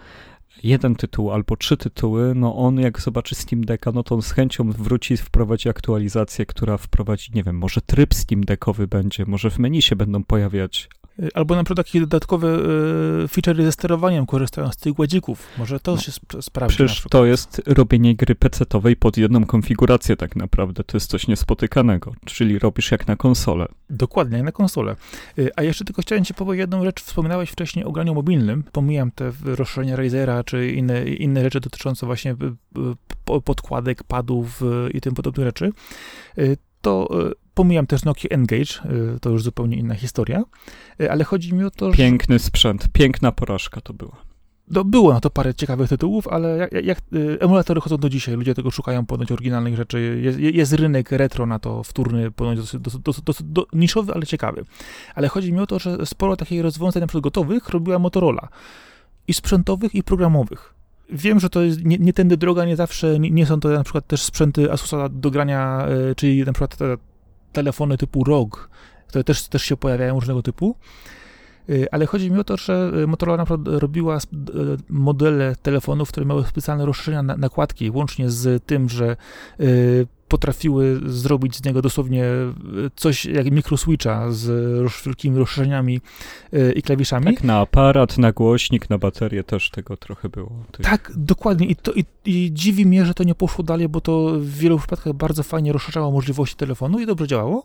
[0.62, 4.32] jeden tytuł albo trzy tytuły, no on jak zobaczy Steam Decka, no to on z
[4.32, 9.58] chęcią wróci, wprowadzi aktualizację, która wprowadzi, nie wiem, może tryb Steam Deckowy będzie, może w
[9.58, 10.88] menu się będą pojawiać
[11.34, 12.58] Albo na przykład takie dodatkowe y,
[13.28, 15.46] feature'y ze sterowaniem, korzystając z tych gładzików.
[15.58, 15.98] Może to No.
[16.00, 16.76] się sp- sprawdzi.
[16.76, 20.84] Przecież to jest robienie gry pecetowej pod jedną konfigurację tak naprawdę.
[20.84, 23.66] To jest coś niespotykanego, czyli robisz jak na konsolę.
[23.90, 24.96] Dokładnie, jak na konsolę.
[25.38, 27.02] Y, A jeszcze tylko chciałem ci powiedzieć jedną rzecz.
[27.02, 28.62] Wspominałeś wcześniej o graniu mobilnym.
[28.72, 34.62] Pomijam te rozszerzenia Razera, czy inne, inne rzeczy dotyczące właśnie y, y, po- podkładek, padów
[34.62, 35.70] y, i tym podobnych rzeczy.
[36.38, 38.74] Y, To y, pomijam też Nokia Engage,
[39.16, 40.44] y, to już zupełnie inna historia.
[41.00, 41.96] Y, Ale chodzi mi o to, że...
[41.96, 44.16] Piękny sprzęt, piękna porażka to była.
[44.70, 48.34] No, było na to parę ciekawych tytułów, ale jak, jak y, emulatory chodzą do dzisiaj,
[48.34, 50.20] ludzie tego szukają ponoć oryginalnych rzeczy.
[50.22, 54.26] Jest, jest rynek retro na to wtórny, ponoć dosyć, dosyć, dosyć, dosyć do, niszowy, ale
[54.26, 54.64] ciekawy.
[55.14, 58.48] Ale chodzi mi o to, że sporo takich rozwiązań na przykład gotowych robiła Motorola.
[59.28, 60.74] I sprzętowych, i programowych.
[61.10, 63.84] Wiem, że to jest nie, nie tędy droga, nie zawsze, nie, nie są to na
[63.84, 66.96] przykład też sprzęty Asusa do grania, czyli na przykład te
[67.56, 68.70] telefony typu ROG,
[69.08, 70.76] które też, też się pojawiają różnego typu.
[71.70, 74.20] Y, Ale chodzi mi o to, że y, Motorola robiła y,
[74.88, 79.16] modele telefonów, które miały specjalne rozszerzenia na nakładki, łącznie z tym, że
[80.28, 84.46] potrafiły zrobić z niego dosłownie y, coś jak mikroswitcha z
[85.06, 86.00] wielkimi rozszerzeniami
[86.54, 87.26] y, i klawiszami.
[87.34, 90.52] Tak, na aparat, na głośnik, na baterię też tego trochę było.
[90.72, 91.66] Tych- Tak, dokładnie.
[91.66, 94.78] I, to, i, I dziwi mnie, że to nie poszło dalej, bo to w wielu
[94.78, 97.64] przypadkach bardzo fajnie rozszerzało możliwości telefonu i dobrze działało.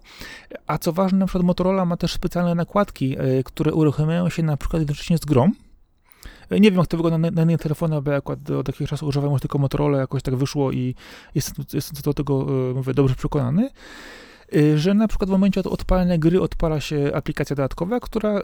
[0.68, 4.58] A co ważne, na przykład Motorola ma też specjalne nakładki, e, które uruchamiają się na
[4.58, 5.52] przykład jednocześnie z grą.
[6.60, 9.08] Nie wiem, jak to wygląda na, na innych telefonach, bo ja akurat od jakiegoś czasu
[9.08, 10.96] używam już tylko Motorola, jakoś tak wyszło i
[11.36, 13.70] jestem, jestem co do tego, e, mówię, dobrze przekonany,
[14.56, 18.42] e, że na przykład w momencie od odpalenia gry odpala się aplikacja dodatkowa, która e,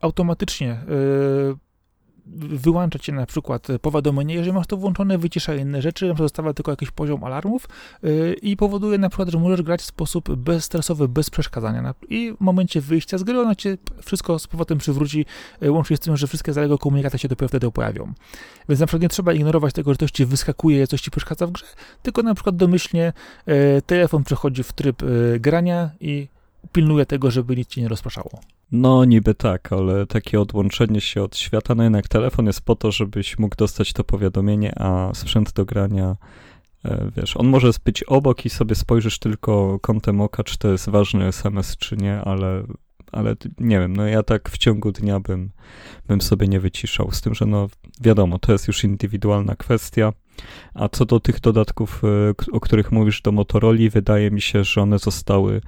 [0.00, 0.80] automatycznie
[2.36, 6.90] wyłącza cię na przykład powiadomienie, jeżeli masz to włączone, wycisza inne rzeczy, zostawia tylko jakiś
[6.90, 7.68] poziom alarmów
[8.02, 11.94] yy, i powoduje na przykład, że możesz grać w sposób bezstresowy, bez przeszkadzania.
[12.08, 15.26] I w momencie wyjścia z gry ona cię wszystko z powrotem przywróci,
[15.60, 18.12] yy, łącznie z tym, że wszystkie zaległe komunikaty się dopiero wtedy pojawią.
[18.68, 21.52] Więc na przykład nie trzeba ignorować tego, że coś ci wyskakuje, coś ci przeszkadza w
[21.52, 21.66] grze,
[22.02, 23.12] tylko na przykład domyślnie
[23.46, 25.02] yy, telefon przechodzi w tryb
[25.40, 26.28] grania i
[26.72, 28.30] pilnuje tego, żeby nic ci nie rozpraszało.
[28.72, 32.92] No niby tak, ale takie odłączenie się od świata, no jednak telefon jest po to,
[32.92, 36.16] żebyś mógł dostać to powiadomienie, a sprzęt do grania,
[36.84, 40.88] e, wiesz, on może być obok i sobie spojrzysz tylko kątem oka, czy to jest
[40.88, 42.62] ważny SMS, czy nie, ale,
[43.12, 45.50] ale nie wiem, no ja tak w ciągu dnia bym,
[46.06, 47.68] bym sobie nie wyciszał, z tym, że no
[48.00, 50.12] wiadomo, to jest już indywidualna kwestia,
[50.74, 54.82] a co do tych dodatków, e, o których mówisz do Motorola, wydaje mi się, że
[54.82, 55.60] one zostały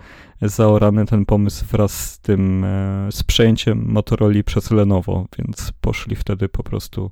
[0.42, 6.48] zaorany ten pomysł wraz z tym, e, z przejęciem Motorola przez Lenovo, więc poszli wtedy
[6.48, 7.10] po prostu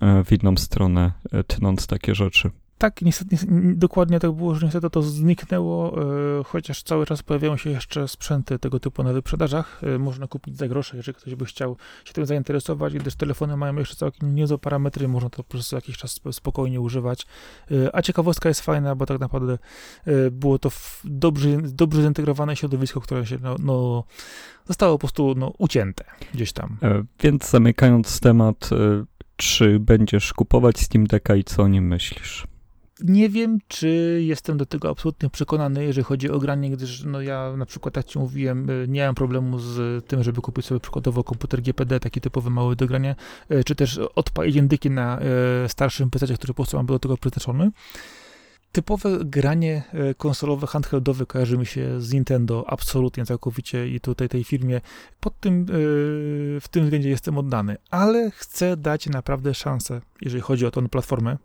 [0.00, 1.12] e, w inną stronę,
[1.46, 2.50] tnąc takie rzeczy.
[2.78, 3.36] Tak, niestety,
[3.74, 6.02] dokładnie tak było, że niestety to zniknęło,
[6.40, 9.80] e, chociaż cały czas pojawiają się jeszcze sprzęty tego typu na wyprzedażach.
[9.84, 13.76] E, można kupić za grosze, jeżeli ktoś by chciał się tym zainteresować, gdyż telefony mają
[13.76, 17.26] jeszcze całkiem niezłe parametry, można to przez jakiś czas sp- spokojnie używać.
[17.70, 19.58] E, a ciekawostka jest fajna, bo tak naprawdę
[20.30, 20.70] było to
[21.04, 24.04] dobrze, dobrze zintegrowane środowisko, które się no, no,
[24.66, 26.76] zostało po prostu no, ucięte gdzieś tam.
[27.20, 28.70] Więc zamykając temat,
[29.36, 32.46] czy będziesz kupować Steam Decka i co o nim myślisz?
[33.04, 37.52] Nie wiem, czy jestem do tego absolutnie przekonany, jeżeli chodzi o granie, gdyż no ja
[37.56, 41.24] na przykład, tak ci mówiłem, y, nie mam problemu z tym, żeby kupić sobie przykładowo
[41.24, 43.14] komputer GPD, taki typowy mały do grania,
[43.50, 45.20] y, czy też odpalić indyki na
[45.64, 47.70] y, starszym PC, który po prostu mam do tego przeznaczony.
[48.72, 49.82] Typowe granie
[50.16, 54.80] konsolowe, handheldowe kojarzy mi się z Nintendo absolutnie, całkowicie i tutaj tej firmie
[55.20, 55.66] pod tym,
[56.60, 61.36] w tym względzie jestem oddany, ale chcę dać naprawdę szansę, jeżeli chodzi o tę platformę,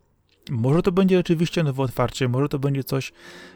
[0.50, 3.12] może to będzie rzeczywiście nowe otwarcie, może to będzie coś,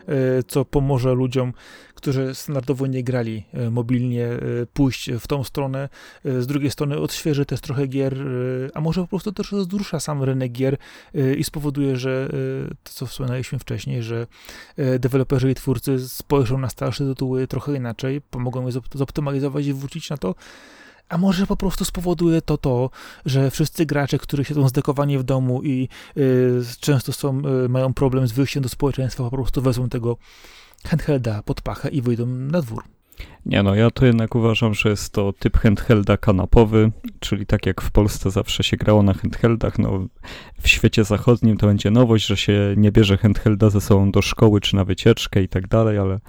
[0.08, 1.54] e, co pomoże ludziom,
[1.96, 4.40] którzy standardowo nie grali e, mobilnie, e,
[4.74, 5.90] pójść w tą stronę.
[6.26, 8.18] Z drugiej strony odświeży też trochę gier,
[8.74, 10.78] a może po prostu też rozrusza sam rynek gier
[11.38, 12.30] i spowoduje, że
[12.84, 14.28] to, co wspominaliśmy wcześniej, że
[15.00, 20.10] deweloperzy i twórcy spojrzą na starsze tytuły trochę inaczej, pomogą je zop- zoptymalizować i wrócić
[20.10, 20.36] na to.
[21.10, 22.90] A może po prostu spowoduje to to,
[23.26, 28.28] że wszyscy gracze, którzy siedzą zdekowani w domu i y, często są, y, mają problem
[28.28, 30.18] z wyjściem do społeczeństwa, po prostu wezmą tego
[30.86, 32.93] handhelda pod pachę i wyjdą na dwór.
[33.46, 37.82] Nie no, ja to jednak uważam, że jest to typ handhelda kanapowy, czyli tak jak
[37.82, 40.08] w Polsce zawsze się grało na handheldach, no
[40.62, 44.62] w świecie zachodnim to będzie nowość, że się nie bierze handhelda ze sobą do szkoły
[44.62, 46.20] czy na wycieczkę i tak dalej, ale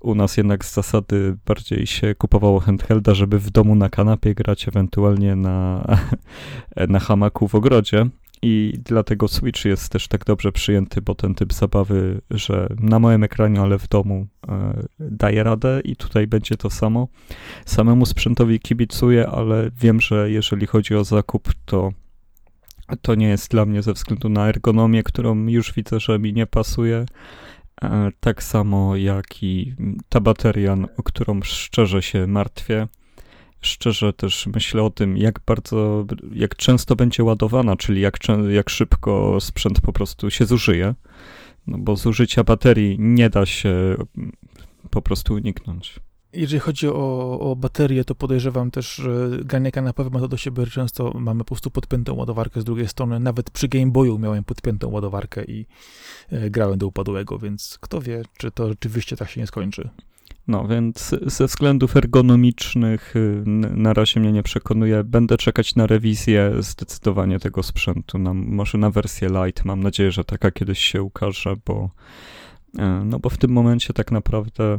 [0.00, 4.68] u nas jednak z zasady bardziej się kupowało handhelda, żeby w domu na kanapie grać,
[4.68, 5.86] ewentualnie na,
[6.88, 8.06] na hamaku w ogrodzie.
[8.42, 13.24] I dlatego Switch jest też tak dobrze przyjęty, bo ten typ zabawy, że na moim
[13.24, 17.08] ekranie, ale w domu e, daje radę i tutaj będzie to samo.
[17.66, 21.92] Samemu sprzętowi kibicuję, ale wiem, że jeżeli chodzi o zakup, to
[23.02, 26.46] to nie jest dla mnie ze względu na ergonomię, którą już widzę, że mi nie
[26.46, 27.06] pasuje.
[27.82, 29.74] E, tak samo jak i
[30.08, 32.88] ta bateria, o którą szczerze się martwię.
[33.60, 38.18] Szczerze też myślę o tym, jak bardzo, jak często będzie ładowana, czyli jak,
[38.50, 40.94] jak szybko sprzęt po prostu się zużyje.
[41.66, 43.96] No bo zużycia baterii nie da się
[44.90, 46.00] po prostu uniknąć.
[46.32, 50.66] Jeżeli chodzi o, o baterię, to podejrzewam też, że granie kanapowe ma to do siebie,
[50.66, 53.20] często mamy po prostu podpiętą ładowarkę z drugiej strony.
[53.20, 55.66] Nawet przy Game Boyu miałem podpiętą ładowarkę i
[56.30, 59.88] e, grałem do upadłego, więc kto wie, czy to rzeczywiście tak się nie skończy.
[60.48, 63.42] No więc ze względów ergonomicznych y,
[63.76, 65.04] na razie mnie nie przekonuje.
[65.04, 69.64] Będę czekać na rewizję zdecydowanie tego sprzętu, na, może na wersję light.
[69.64, 71.90] Mam nadzieję, że taka kiedyś się ukaże, bo
[72.78, 74.78] e, no bo w tym momencie tak naprawdę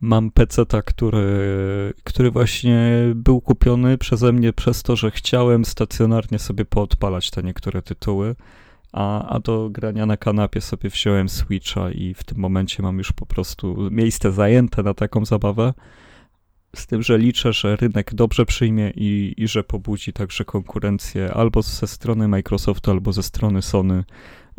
[0.00, 6.64] mam PC-ta, który, który właśnie był kupiony przeze mnie przez to, że chciałem stacjonarnie sobie
[6.64, 8.34] poodpalać te niektóre tytuły,
[8.92, 13.12] a, a do grania na kanapie sobie wziąłem Switcha i w tym momencie mam już
[13.12, 15.74] po prostu miejsce zajęte na taką zabawę.
[16.76, 21.62] Z tym, że liczę, że rynek dobrze przyjmie i, i że pobudzi także konkurencję albo
[21.62, 24.04] ze strony Microsoftu, albo ze strony Sony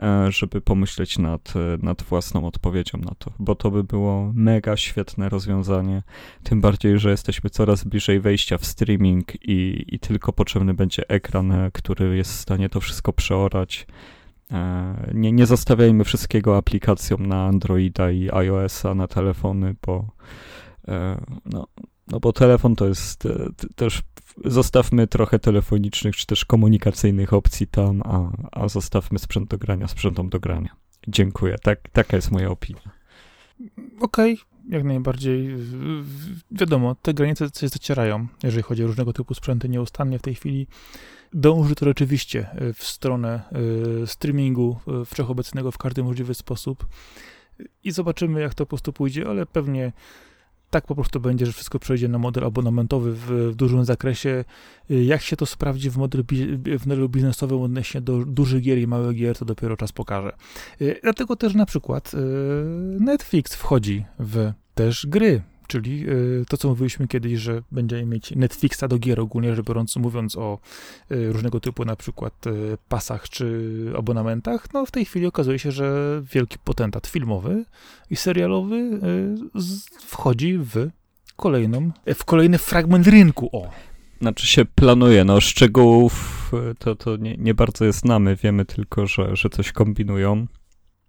[0.02, 5.30] E, żeby pomyśleć nad, nad własną odpowiedzią na to, bo to by było mega świetne
[5.30, 6.04] rozwiązanie.
[6.44, 11.54] Tym bardziej, że jesteśmy coraz bliżej wejścia w streaming i, i tylko potrzebny będzie ekran,
[11.74, 13.88] który jest w stanie to wszystko przeorać.
[15.14, 20.08] Nie, nie zostawiajmy wszystkiego aplikacjom na Androida i iOS-a na telefony, bo
[21.46, 21.68] no,
[22.08, 23.28] no bo telefon to jest
[23.76, 24.02] też
[24.46, 30.30] zostawmy trochę telefonicznych czy też komunikacyjnych opcji tam, a, a zostawmy sprzęt do grania sprzętom
[30.30, 30.76] do grania.
[31.08, 31.56] Dziękuję.
[31.64, 32.82] Tak, taka jest moja opinia.
[34.02, 35.56] Okej, okay, jak najbardziej.
[36.52, 40.68] Wiadomo, te granice się zacierają, jeżeli chodzi o różnego typu sprzęty nieustannie w tej chwili.
[41.34, 43.42] Dąży to rzeczywiście e, w stronę
[44.04, 46.88] e, streamingu e, wszechobecnego w każdy możliwy sposób.
[47.84, 49.92] I zobaczymy, jak to po prostu pójdzie, ale pewnie
[50.74, 53.20] tak po prostu będzie, że wszystko przejdzie na model abonamentowy w,
[53.52, 54.46] w dużym zakresie.
[54.92, 56.24] Y, jak się to sprawdzi w modelu,
[56.80, 60.36] w modelu biznesowym odnośnie do dużych gier i małych gier, to dopiero czas pokaże.
[60.82, 62.18] Y, dlatego też na przykład y,
[63.00, 68.84] Netflix wchodzi w też gry czyli y, to, co mówiliśmy kiedyś, że będziemy mieć Netflixa
[68.90, 70.60] do gier ogólnie rzecz biorąc, mówiąc o
[71.12, 75.72] y, różnego typu na przykład y, pasach czy abonamentach, no w tej chwili okazuje się,
[75.72, 77.66] że wielki potentat filmowy
[78.10, 79.00] i serialowy
[80.00, 80.90] wchodzi w
[81.36, 83.70] kolejną, w kolejny fragment rynku, o.
[84.22, 89.36] Znaczy się planuje, no szczegółów to, to nie, nie bardzo je znamy, wiemy tylko, że,
[89.36, 90.48] że coś kombinują.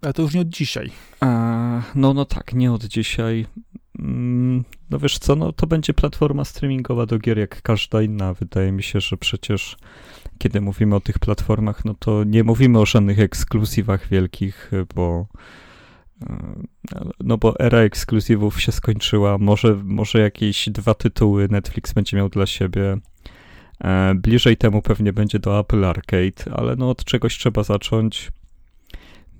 [0.05, 0.91] Ale to już nie od dzisiaj.
[1.21, 3.47] A, no, no tak, nie od dzisiaj.
[3.99, 8.35] Mm, no wiesz co, no to będzie platforma streamingowa do gier jak każda inna.
[8.35, 9.77] Wydaje mi się, że przecież
[10.39, 15.27] kiedy mówimy o tych platformach, no to nie mówimy o żadnych ekskluzywach wielkich, bo
[16.23, 16.55] e,
[17.21, 19.39] no bo era ekskluzywów się skończyła.
[19.39, 22.99] Może, może jakieś dwa tytuły Netflix będzie miał dla siebie.
[23.85, 28.31] E, bliżej temu pewnie będzie do Apple Arcade, ale no od czegoś trzeba zacząć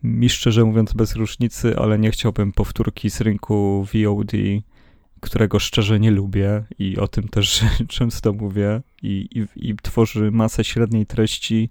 [0.05, 4.33] mi szczerze mówiąc bez różnicy, ale nie chciałbym powtórki z rynku VOD,
[5.21, 10.65] którego szczerze nie lubię i o tym też często mówię i, i, i tworzy masę
[10.65, 11.69] średniej treści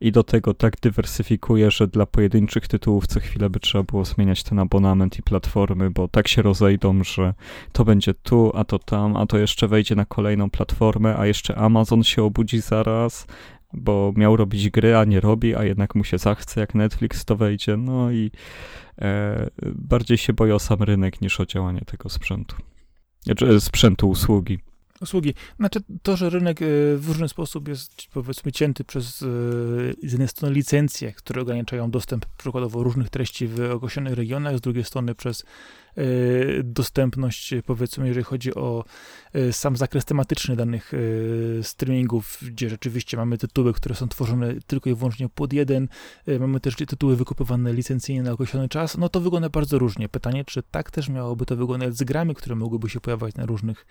[0.00, 4.42] i do tego tak dywersyfikuje, że dla pojedynczych tytułów co chwilę by trzeba było zmieniać
[4.42, 7.34] ten abonament i platformy, bo tak się rozejdą, że
[7.72, 11.56] to będzie tu, a to tam, a to jeszcze wejdzie na kolejną platformę, a jeszcze
[11.56, 13.26] Amazon się obudzi zaraz,
[13.72, 17.36] bo miał robić gry, a nie robi, a jednak mu się zachce, jak Netflix to
[17.36, 17.76] wejdzie.
[17.76, 18.30] No i
[18.98, 22.56] e, bardziej się boję o sam rynek niż o działanie tego sprzętu.
[23.24, 24.58] Znaczy, sprzętu, usługi
[25.00, 25.34] usługi.
[25.58, 29.26] Znaczy to, że rynek e, w różny sposób jest powiedzmy cięty przez e,
[30.02, 34.84] z jednej strony licencje, które ograniczają dostęp przykładowo różnych treści w określonych regionach, z drugiej
[34.84, 35.46] strony przez e,
[36.64, 38.84] dostępność, powiedzmy, jeżeli chodzi o
[39.52, 40.92] sam zakres tematyczny danych
[41.62, 45.88] streamingów, gdzie rzeczywiście mamy tytuły, które są tworzone tylko i wyłącznie pod jeden,
[46.40, 50.08] mamy też tytuły wykupywane licencyjnie na określony czas, no to wygląda bardzo różnie.
[50.08, 53.86] Pytanie, czy tak też miałoby to wyglądać z grami, które mogłyby się pojawiać na różnych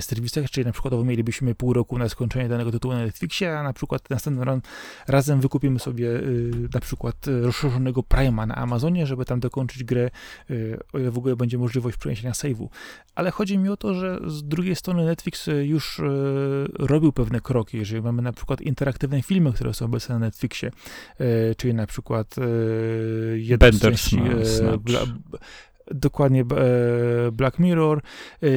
[0.00, 3.72] serwisach, czyli na przykład mielibyśmy pół roku na skończenie danego tytułu na Netflixie, a na
[3.72, 4.60] przykład następnym
[5.08, 10.10] razem wykupimy sobie y, na przykład rozszerzonego Prime'a na Amazonie, żeby tam dokończyć grę.
[10.50, 12.68] Y, o ile w ogóle będzie możliwość przeniesienia save'u.
[13.14, 16.00] Ale chodzi mi o to, że z drugiej strony Netflix już
[16.78, 20.70] robił pewne kroki, jeżeli mamy na przykład interaktywne filmy, które są obecne na Netflixie,
[21.56, 22.34] czyli na przykład
[23.34, 24.20] jedna z części,
[25.90, 26.44] dokładnie
[27.32, 28.02] Black Mirror.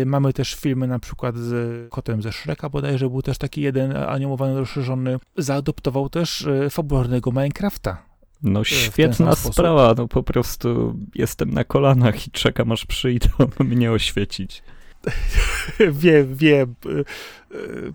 [0.05, 4.59] Mamy też filmy na przykład z kotem ze Shreka bodajże, był też taki jeden animowany,
[4.59, 5.17] rozszerzony.
[5.37, 8.10] Zaadoptował też fabularnego Minecrafta
[8.43, 13.29] no świetna sprawa, no po prostu jestem na kolanach i czekam aż przyjdą
[13.59, 14.63] mnie oświecić.
[15.91, 16.75] wiem, wiem.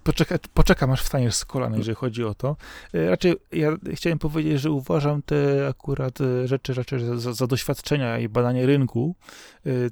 [0.04, 2.56] Poczeka, poczekam aż wstaniesz z kolana, jeżeli chodzi o to.
[2.92, 8.66] Raczej ja chciałem powiedzieć, że uważam te akurat rzeczy raczej za, za doświadczenia i badanie
[8.66, 9.14] rynku,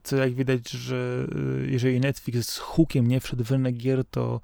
[0.03, 1.27] co jak widać, że
[1.67, 4.41] jeżeli Netflix z hukiem nie wszedł w rynek gier, to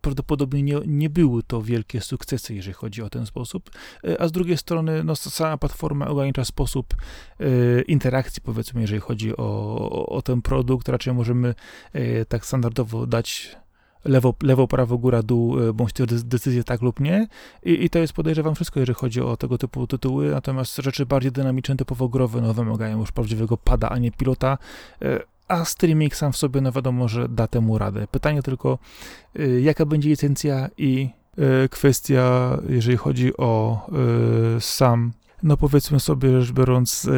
[0.00, 3.70] prawdopodobnie nie, nie były to wielkie sukcesy, jeżeli chodzi o ten sposób,
[4.04, 6.94] e, a z drugiej strony no, sama platforma ogranicza sposób
[7.40, 9.42] e, interakcji, powiedzmy, jeżeli chodzi o,
[9.90, 11.54] o, o ten produkt, raczej możemy
[11.92, 13.56] e, tak standardowo dać
[14.04, 17.28] lewo, lewo, prawo, góra, dół, bądź też decyzję tak lub nie.
[17.62, 21.32] I, I, to jest podejrzewam wszystko, jeżeli chodzi o tego typu tytuły, natomiast rzeczy bardziej
[21.32, 24.58] dynamiczne, typowo growe, no wymagają już prawdziwego pada, a nie pilota
[25.50, 28.06] a streaming sam w sobie, no wiadomo, że da temu radę.
[28.10, 28.78] Pytanie tylko,
[29.38, 31.08] y, jaka będzie licencja i
[31.64, 33.86] y, kwestia, jeżeli chodzi o
[34.56, 37.10] y, sam, no powiedzmy sobie rzecz biorąc,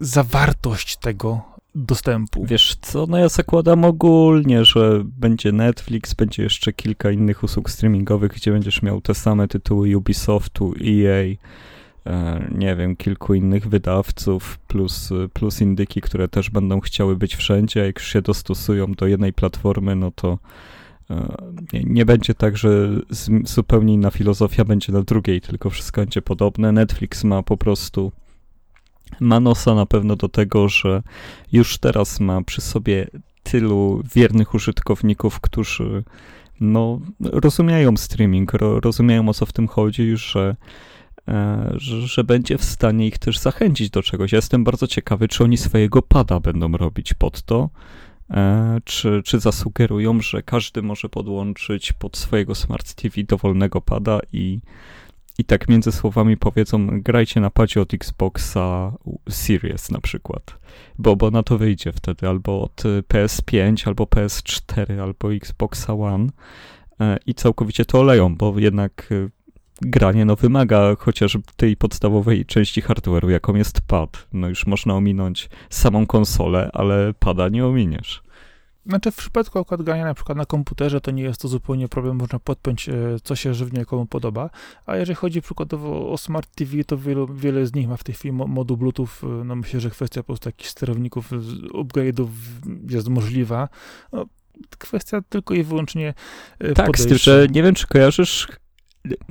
[0.00, 1.42] zawartość tego
[1.74, 2.46] dostępu.
[2.46, 8.32] Wiesz co, no ja zakładam ogólnie, że będzie Netflix, będzie jeszcze kilka innych usług streamingowych,
[8.32, 11.36] gdzie będziesz miał te same tytuły Ubisoftu, EA,
[12.50, 17.80] nie wiem, kilku innych wydawców, plus, plus indyki, które też będą chciały być wszędzie.
[17.86, 20.38] Jak już się dostosują do jednej platformy, no to
[21.10, 21.36] e,
[21.72, 22.88] nie, nie będzie tak, że
[23.44, 26.72] zupełnie inna filozofia będzie na drugiej, tylko wszystko będzie podobne.
[26.72, 28.12] Netflix ma po prostu
[29.20, 31.02] ma nosa na pewno do tego, że
[31.52, 33.06] już teraz ma przy sobie
[33.42, 36.04] tylu wiernych użytkowników, którzy
[36.60, 40.56] no, rozumieją streaming, ro, rozumieją o co w tym chodzi, że E,
[41.74, 44.32] że, że, będzie w stanie ich też zachęcić do czegoś.
[44.32, 47.70] Ja jestem bardzo ciekawy, czy oni swojego pada będą robić pod to,
[48.30, 54.60] e, czy, czy zasugerują, że każdy może podłączyć pod swojego Smart TV dowolnego pada i,
[55.38, 58.92] i tak między słowami powiedzą, grajcie na padzie od Xboxa
[59.28, 60.58] Series na przykład,
[60.98, 66.28] bo, bo na to wyjdzie wtedy albo od PS5, albo PS4, albo Xboxa One
[67.00, 69.08] e, i całkowicie to oleją, bo jednak
[69.82, 74.26] granie no, wymaga chociaż tej podstawowej części hardware'u, jaką jest pad.
[74.32, 78.22] No już można ominąć samą konsolę, ale pada nie ominiesz.
[78.86, 82.16] Znaczy w przypadku akurat grania na przykład na komputerze to nie jest to zupełnie problem,
[82.16, 84.50] można podpiąć e, co się żywnie komu podoba,
[84.86, 88.14] a jeżeli chodzi przykładowo o Smart TV, to wielu, wiele z nich ma w tej
[88.14, 91.30] chwili moduł Bluetooth, e, no myślę, że kwestia po prostu jakichś sterowników,
[91.74, 92.28] upgrade'ów
[92.90, 93.68] jest możliwa.
[94.12, 94.26] No,
[94.78, 96.14] kwestia tylko i wyłącznie
[96.58, 98.48] e, Tak, z tym, że nie wiem, czy kojarzysz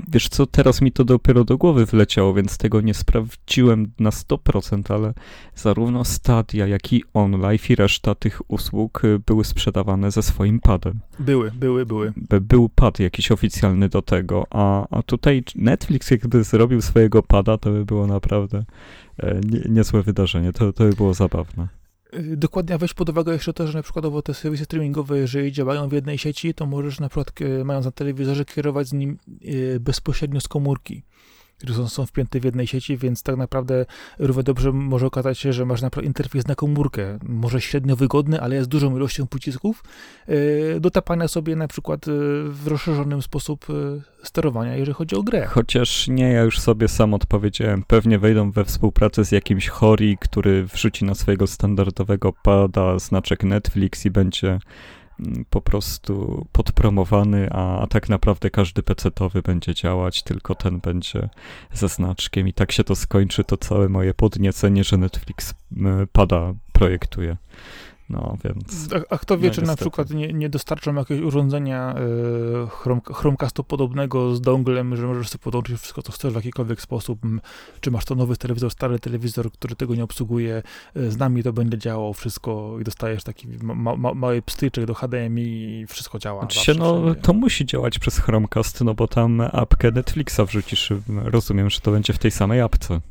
[0.08, 4.94] Wiesz co, teraz mi to dopiero do głowy wleciało, więc tego nie sprawdziłem na 100%,
[4.94, 5.14] ale
[5.56, 11.00] zarówno Stadia, jak i OnLive i reszta tych usług y, były sprzedawane ze swoim padem.
[11.20, 12.14] Były, były, były.
[12.42, 17.72] Był pad jakiś oficjalny do tego, a, a tutaj Netflix jakby zrobił swojego pada, to
[17.72, 18.64] by było naprawdę
[19.20, 21.68] e, nie, niezłe wydarzenie, to, to by było zabawne.
[22.16, 25.90] Y, dokładnie, weź pod uwagę jeszcze to, że na przykładowo te serwisy streamingowe, jeżeli działają
[25.90, 27.32] w jednej sieci, to możesz na przykład,
[27.66, 31.04] mając na telewizorze, kierować z nim y, bezpośrednio z komórki
[31.58, 33.86] które są, wpięte w jednej sieci, więc tak naprawdę
[34.20, 38.42] równie dobrze może okazać się, że masz na przykład interfejs na komórkę, może średnio wygodny,
[38.42, 39.84] ale jest dużą ilością przycisków
[40.28, 42.14] yy, do tapania sobie na przykład yy,
[42.50, 45.46] w rozszerzonym sposób yy, sterowania, jeżeli chodzi o grę.
[45.46, 50.66] Chociaż nie, ja już sobie sam odpowiedziałem, pewnie wejdą we współpracę z jakimś Hori, który
[50.66, 54.60] wrzuci na swojego standardowego pada znaczek Netflix i będzie
[55.50, 61.30] po prostu podpromowany, a, a tak naprawdę każdy PC-towy będzie działać, tylko ten będzie
[61.74, 65.54] ze znaczkiem i tak się to skończy, to całe moje podniecenie, że Netflix
[66.12, 67.38] pada projektuje.
[68.10, 68.88] No, więc.
[68.94, 69.68] A, a kto wie, no, czy niestety.
[69.68, 71.96] na przykład nie, nie dostarczą jakiegoś urządzenia
[73.58, 77.20] y, podobnego z donglem, że możesz sobie podłączyć wszystko, co chcesz w jakikolwiek sposób.
[77.80, 80.64] Czy masz to nowy telewizor, stary telewizor, który tego nie obsługuje,
[80.98, 84.94] y, z nami to będzie działało wszystko i dostajesz taki ma, ma, mały pstryczek do
[84.94, 86.42] HDMI i wszystko działa.
[86.42, 90.94] Znaczy się, no, to musi działać przez Chromecast, no bo tam apkę Netflixa wrzucisz.
[91.08, 93.02] Rozumiem, że to będzie w tej samej apce.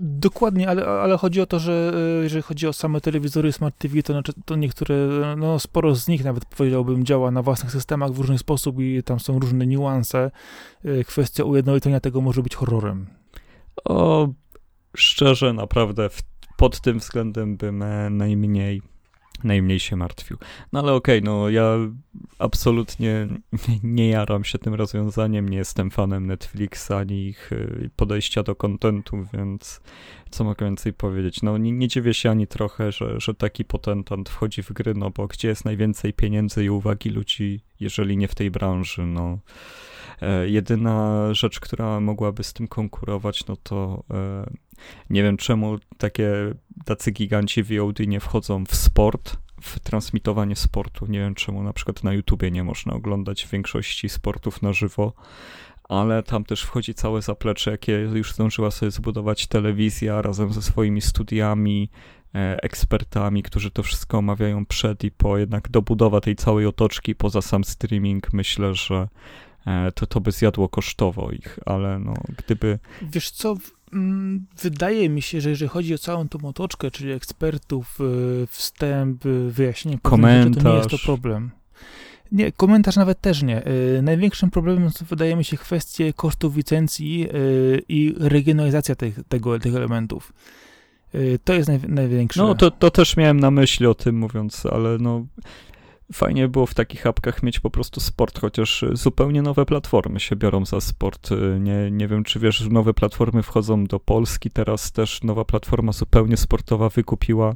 [0.00, 4.02] Dokładnie, ale, ale chodzi o to, że e, jeżeli chodzi o same telewizory Smart TV,
[4.02, 4.96] to, znaczy, to niektóre,
[5.36, 9.20] no sporo z nich nawet powiedziałbym działa na własnych systemach w różny sposób i tam
[9.20, 10.30] są różne niuanse.
[10.84, 13.06] E, kwestia ujednolicenia tego może być horrorem.
[13.84, 14.28] O,
[14.96, 16.22] szczerze, naprawdę w
[16.56, 18.82] pod tym względem bym e, najmniej
[19.44, 20.36] najmniej się martwił.
[20.72, 21.76] No ale okej, okay, no ja
[22.38, 23.28] absolutnie
[23.82, 29.26] nie jaram się tym rozwiązaniem, nie jestem fanem Netflixa, ani ich y, podejścia do kontentu,
[29.34, 29.80] więc
[30.30, 31.42] co mogę więcej powiedzieć?
[31.42, 35.10] No nie, nie dziwię się ani trochę, że, że taki potentant wchodzi w gry, no
[35.10, 39.38] bo gdzie jest najwięcej pieniędzy i uwagi ludzi, jeżeli nie w tej branży, no
[40.20, 44.46] e, jedyna rzecz, która mogłaby z tym konkurować, no to e,
[45.10, 46.32] nie wiem czemu takie
[46.84, 51.06] tacy giganci VOD nie wchodzą w sport, w transmitowanie sportu.
[51.06, 55.12] Nie wiem czemu na przykład na YouTubie nie można oglądać większości sportów na żywo,
[55.88, 61.00] ale tam też wchodzi całe zaplecze, jakie już zdążyła sobie zbudować telewizja razem ze swoimi
[61.00, 61.90] studiami,
[62.34, 65.38] e, ekspertami, którzy to wszystko omawiają przed i po.
[65.38, 69.08] Jednak dobudowa tej całej otoczki poza sam streaming myślę, że
[69.66, 72.78] e, to, to by zjadło kosztowo ich, ale no gdyby...
[73.02, 73.56] Wiesz co,
[74.62, 79.50] wydaje mi się, że jeżeli chodzi o całą tą otoczkę, czyli ekspertów, y, wstęp, y,
[79.50, 80.62] wyjaśnienie, komentarz.
[80.62, 81.50] to nie jest to problem.
[82.32, 83.66] Nie, komentarz nawet też nie.
[83.66, 87.28] Y, największym problemem są, wydaje mi się, kwestie kosztów licencji
[87.88, 90.32] i regionalizacja tych, tego, tych elementów.
[91.44, 92.42] To jest naj, największe.
[92.42, 95.26] No, to, to też miałem na myśli o tym mówiąc, ale no,
[96.12, 100.66] fajnie było w takich apkach mieć po prostu sport, chociaż zupełnie nowe platformy się biorą
[100.66, 101.30] za sport.
[101.60, 104.50] Nie, nie wiem, czy wiesz, nowe platformy wchodzą do Polski.
[104.50, 107.54] Teraz też nowa platforma zupełnie sportowa wykupiła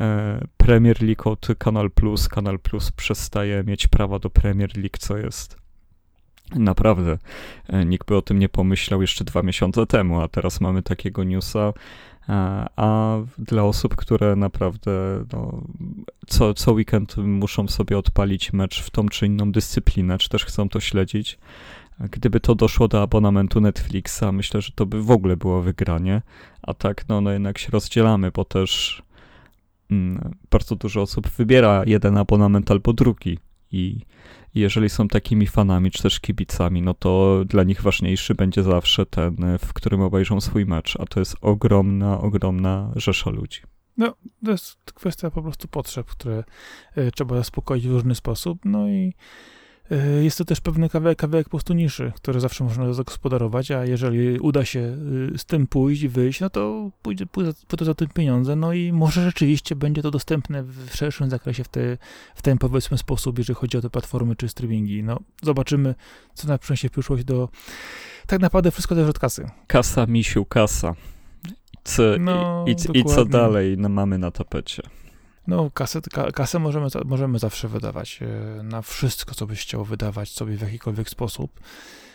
[0.00, 2.28] e, Premier League od Kanal Plus.
[2.28, 5.66] Kanal Plus przestaje mieć prawa do Premier League, co jest
[6.54, 7.18] Naprawdę,
[7.68, 11.24] e, nikt by o tym nie pomyślał jeszcze dwa miesiące temu, a teraz mamy takiego
[11.24, 11.72] newsa,
[12.76, 14.90] a dla osób, które naprawdę
[15.32, 15.62] no,
[16.26, 20.68] co, co weekend muszą sobie odpalić mecz w tą czy inną dyscyplinę, czy też chcą
[20.68, 21.38] to śledzić,
[22.00, 26.22] gdyby to doszło do abonamentu Netflixa, myślę, że to by w ogóle było wygranie,
[26.62, 29.02] a tak no, no jednak się rozdzielamy, bo też
[29.90, 33.38] mm, bardzo dużo osób wybiera jeden abonament albo drugi
[33.72, 34.00] i
[34.60, 39.36] jeżeli są takimi fanami czy też kibicami, no to dla nich ważniejszy będzie zawsze ten,
[39.58, 43.60] w którym obejrzą swój mecz, a to jest ogromna, ogromna rzesza ludzi.
[43.96, 46.44] No, to jest kwestia po prostu potrzeb, które
[46.94, 49.55] e, trzeba zaspokoić w różny sposób, no i E,
[50.22, 54.38] jest to też pewny kawałek, kawałek po prostu niszy, który zawsze można zagospodarować, a jeżeli
[54.38, 54.80] uda się
[55.34, 58.72] y, z tym pójść i wyjść, no to pójdzie, pójdzie, pójdzie za tym pieniądze, no
[58.72, 61.98] i może rzeczywiście będzie to dostępne w szerszym zakresie w, te,
[62.34, 65.02] w ten powiedzmy sposób, jeżeli chodzi o te platformy czy streamingi.
[65.02, 65.94] No, zobaczymy,
[66.34, 67.48] co na przyniesie przyszłość do...
[68.26, 69.50] Tak naprawdę wszystko też od kasy.
[69.66, 70.94] Kasa, misiu, kasa.
[71.84, 74.82] Co, no, i, i, i, co dalej no, mamy na tapecie?
[75.46, 76.00] No, kasę,
[76.34, 81.10] kasę możemy, możemy zawsze wydawać e, na wszystko, co byś chciał wydawać sobie w jakikolwiek
[81.10, 81.60] sposób.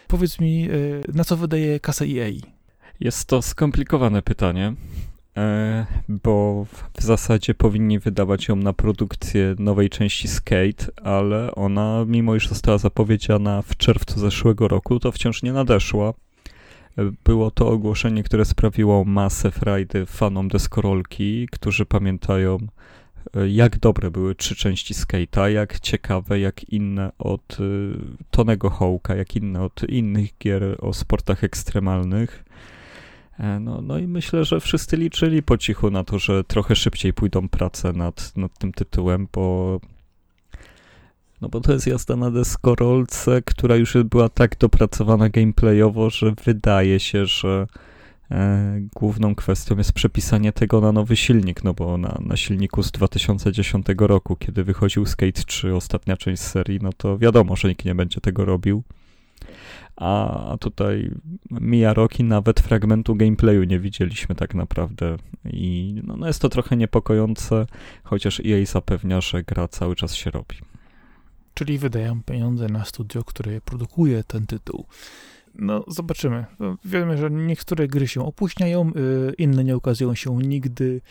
[0.08, 0.72] Powiedz mi, e,
[1.14, 2.32] na co wydaje kasę EA?
[3.00, 4.74] Jest to skomplikowane pytanie,
[5.38, 6.66] e, bo
[6.98, 12.78] w zasadzie powinni wydawać ją na produkcję nowej części Skate, ale ona, mimo iż została
[12.78, 16.14] zapowiedziana w czerwcu zeszłego roku, to wciąż nie nadeszła.
[17.24, 22.58] Było to ogłoszenie, które sprawiło masę frajdy fanom deskorolki, którzy pamiętają
[23.48, 27.94] jak dobre były trzy części Skate'a, jak ciekawe, jak inne od y,
[28.32, 32.46] Tonego Hołka, jak inne od innych gier o sportach ekstremalnych.
[33.40, 37.14] E, no, no i myślę, że wszyscy liczyli po cichu na to, że trochę szybciej
[37.14, 39.80] pójdą prace nad, nad tym tytułem, bo
[41.42, 47.00] no bo to jest jazda na deskorolce, która już była tak dopracowana gameplayowo, że wydaje
[47.00, 47.68] się, że
[48.96, 53.88] główną kwestią jest przepisanie tego na nowy silnik, no bo na, na silniku z 2010
[53.98, 58.22] roku, kiedy wychodził Skate 3, ostatnia część serii, no to wiadomo, że nikt nie będzie
[58.22, 58.84] tego robił.
[59.96, 61.12] A tutaj
[61.52, 65.18] mija rok i nawet fragmentu gameplayu nie widzieliśmy tak naprawdę.
[65.46, 67.66] I no, no jest to trochę niepokojące,
[68.04, 70.56] chociaż EA zapewnia, że gra cały czas się robi.
[71.54, 74.86] Czyli wydają pieniądze na studio, które produkuje ten tytuł.
[75.56, 76.46] No, zobaczymy.
[76.60, 78.92] No, wiemy, że niektóre gry się opóźniają,
[79.30, 81.02] y, inne nie ukazują się nigdy.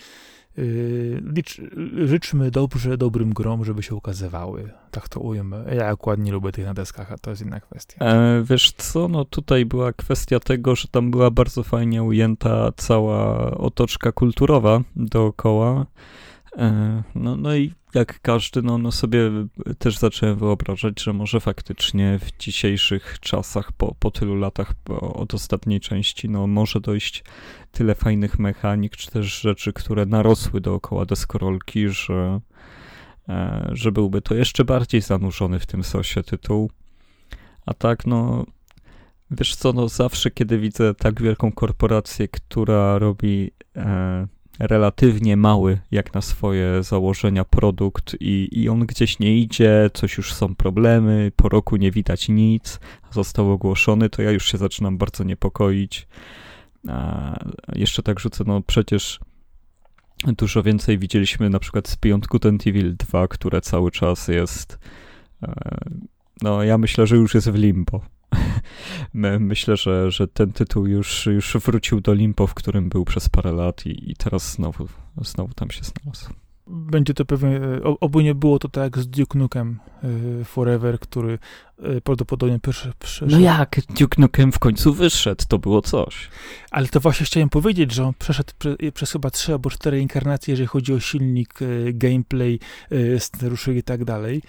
[0.58, 1.60] Y, licz,
[2.04, 4.70] życzmy dobrze dobrym grom, żeby się ukazywały.
[4.90, 5.64] Tak to ujmę.
[5.76, 8.04] Ja akurat nie lubię tych na deskach, a to jest inna kwestia.
[8.04, 13.50] E, wiesz co, no tutaj była kwestia tego, że tam była bardzo fajnie ujęta cała
[13.50, 15.86] otoczka kulturowa dookoła.
[16.56, 19.30] E, no, no i jak każdy, no, no sobie
[19.78, 25.80] też zacząłem wyobrażać, że może faktycznie w dzisiejszych czasach, po, po tylu latach od ostatniej
[25.80, 27.24] części, no może dojść
[27.72, 32.40] tyle fajnych mechanik, czy też rzeczy, które narosły dookoła deskorolki, że,
[33.28, 36.70] e, że byłby to jeszcze bardziej zanurzony w tym sosie tytuł.
[37.66, 38.46] A tak, no,
[39.30, 44.26] wiesz co, no zawsze kiedy widzę tak wielką korporację, która robi e,
[44.60, 50.34] relatywnie mały, jak na swoje założenia, produkt i, i on gdzieś nie idzie, coś już
[50.34, 52.80] są problemy, po roku nie widać nic,
[53.10, 56.08] został ogłoszony, to ja już się zaczynam bardzo niepokoić.
[56.88, 57.36] A
[57.74, 59.20] jeszcze tak rzucę, no przecież
[60.26, 64.78] dużo więcej widzieliśmy na przykład z Beyond Good Evil 2, które cały czas jest
[65.42, 65.52] e,
[66.42, 68.00] no ja myślę, że już jest w limbo.
[69.40, 73.52] Myślę, że, że ten tytuł już, już wrócił do limbo, w którym był przez parę
[73.52, 76.30] lat i, i teraz znowu, znowu tam się znalazł.
[76.66, 79.78] Będzie to pewnie, e, oby nie było to tak z Duke Nukem
[80.40, 81.38] e, Forever, który
[82.04, 83.32] prawdopodobnie pierwszy przeszedł.
[83.32, 86.28] No jak, Duke Nukem w końcu wyszedł, to było coś.
[86.70, 90.52] Ale to właśnie chciałem powiedzieć, że on przeszedł prze, przez chyba trzy albo cztery inkarnacje,
[90.52, 91.54] jeżeli chodzi o silnik,
[91.92, 92.58] gameplay,
[93.18, 94.42] scenariuszy i tak dalej.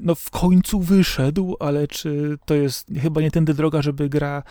[0.00, 4.42] No w końcu wyszedł, ale czy to jest chyba nie tędy droga, żeby gra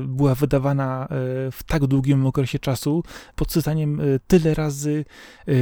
[0.00, 1.08] była wydawana
[1.52, 3.04] w tak długim okresie czasu,
[3.36, 5.04] pod cytaniem tyle razy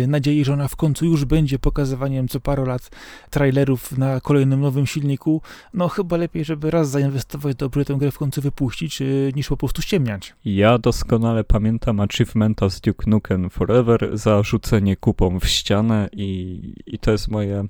[0.09, 2.91] nadziei, że ona w końcu już będzie pokazywaniem co parę lat
[3.31, 5.43] trailerów na kolejnym nowym silniku,
[5.75, 9.56] no chyba lepiej, żeby raz zainwestować dobrze tę grę w końcu wypuścić, y, niż po
[9.56, 10.34] prostu ściemniać.
[10.44, 16.98] Ja doskonale pamiętam achievementa z Duke Nukem Forever za rzucenie kupą w ścianę i, i
[16.98, 17.64] to jest moje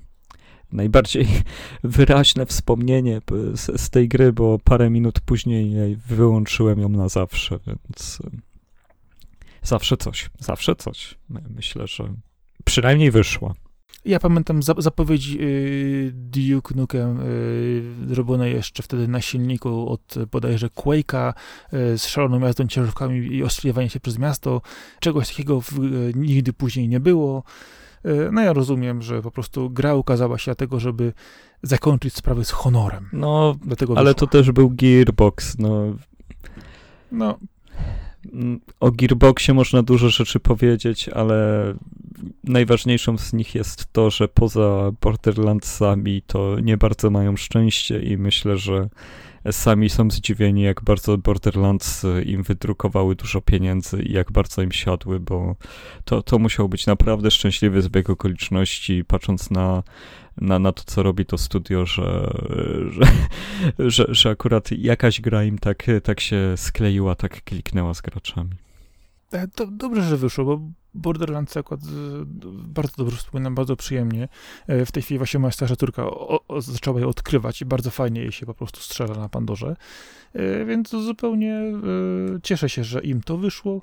[0.71, 1.27] najbardziej
[1.83, 3.21] wyraźne wspomnienie
[3.53, 8.29] z, z, tej gry, bo parę minut później wyłączyłem ją na zawsze, więc y,
[9.63, 11.17] zawsze coś, zawsze coś.
[11.29, 12.13] Myślę, że
[12.65, 13.53] przynajmniej wyszła.
[14.05, 17.17] Ja pamiętam zapowiedzi yy, Duke Nukem
[18.07, 21.33] yy, robione jeszcze wtedy na silniku od bodajże Quake'a
[21.71, 24.61] yy, z szaloną jazdą ciężarówkami i ostrzeliwaniem się przez miasto.
[24.99, 25.71] Czegoś takiego w,
[26.15, 27.43] nigdy później nie było.
[28.31, 31.13] No ja rozumiem, że po prostu gra ukazała się dlatego, żeby
[31.63, 33.09] zakończyć sprawę z honorem.
[33.13, 34.27] No, Dlatego ale wyszła.
[34.27, 35.95] to też był Gearbox, no.
[37.11, 37.37] No,
[38.79, 41.73] o Gearboxie można dużo rzeczy powiedzieć, ale
[42.43, 48.57] najważniejszą z nich jest to, że poza Borderlandsami to nie bardzo mają szczęście i myślę,
[48.57, 48.89] że
[49.51, 55.19] sami są zdziwieni, jak bardzo Borderlands im wydrukowały dużo pieniędzy i jak bardzo im siadły,
[55.19, 55.55] bo
[56.05, 59.83] to, to musiał być naprawdę szczęśliwy zbieg okoliczności, patrząc na
[60.41, 62.31] na, na to, co robi to studio, że,
[62.89, 63.05] że,
[63.89, 68.55] że, że akurat jakaś gra im tak, tak się skleiła, tak kliknęła z graczami.
[69.31, 70.61] E, to dobrze, że wyszło, bo
[70.93, 71.81] Borderlands akurat
[72.53, 74.27] bardzo dobrze wspominam, bardzo przyjemnie.
[74.67, 76.03] E, w tej chwili właśnie moja starsza córka
[76.59, 79.75] zaczęła je odkrywać i bardzo fajnie jej się po prostu strzela na Pandorze.
[80.33, 81.61] E, więc zupełnie
[82.43, 83.81] cieszę się, że im to wyszło.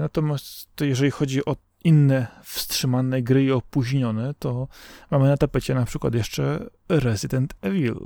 [0.00, 4.68] Natomiast jeżeli chodzi o inne wstrzymane gry i opóźnione, to
[5.10, 7.96] mamy na tapecie na przykład jeszcze Resident Evil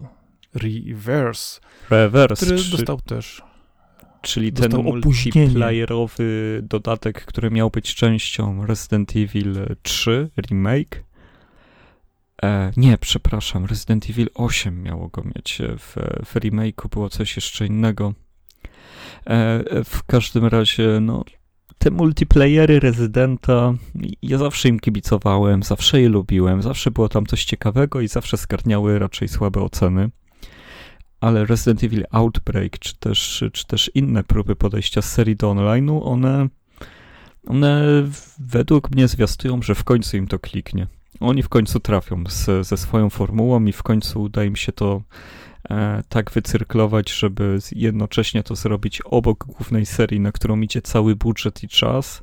[0.55, 3.43] Reverse, Reverse który czy, dostał też
[4.23, 11.05] Czyli ten multiplayerowy dodatek, który miał być częścią Resident Evil 3 remake.
[12.43, 15.59] E, nie, przepraszam, Resident Evil 8 miało go mieć.
[15.79, 15.97] W,
[16.27, 18.15] w remake'u było coś jeszcze innego.
[19.27, 21.25] E, w każdym razie, no,
[21.79, 23.75] te multiplayery Rezydenta,
[24.23, 28.99] ja zawsze im kibicowałem, zawsze je lubiłem, zawsze było tam coś ciekawego i zawsze skarniały
[28.99, 30.11] raczej słabe oceny.
[31.21, 36.01] Ale Resident Evil Outbreak, czy też, czy też inne próby podejścia z serii do online'u,
[36.05, 36.49] one,
[37.47, 37.85] one
[38.39, 40.87] według mnie zwiastują, że w końcu im to kliknie.
[41.21, 45.03] Oni w końcu trafią z, ze swoją formułą i w końcu uda im się to
[45.71, 51.63] E, tak wycyrklować, żeby jednocześnie to zrobić obok głównej serii, na którą idzie cały budżet
[51.65, 52.23] i czas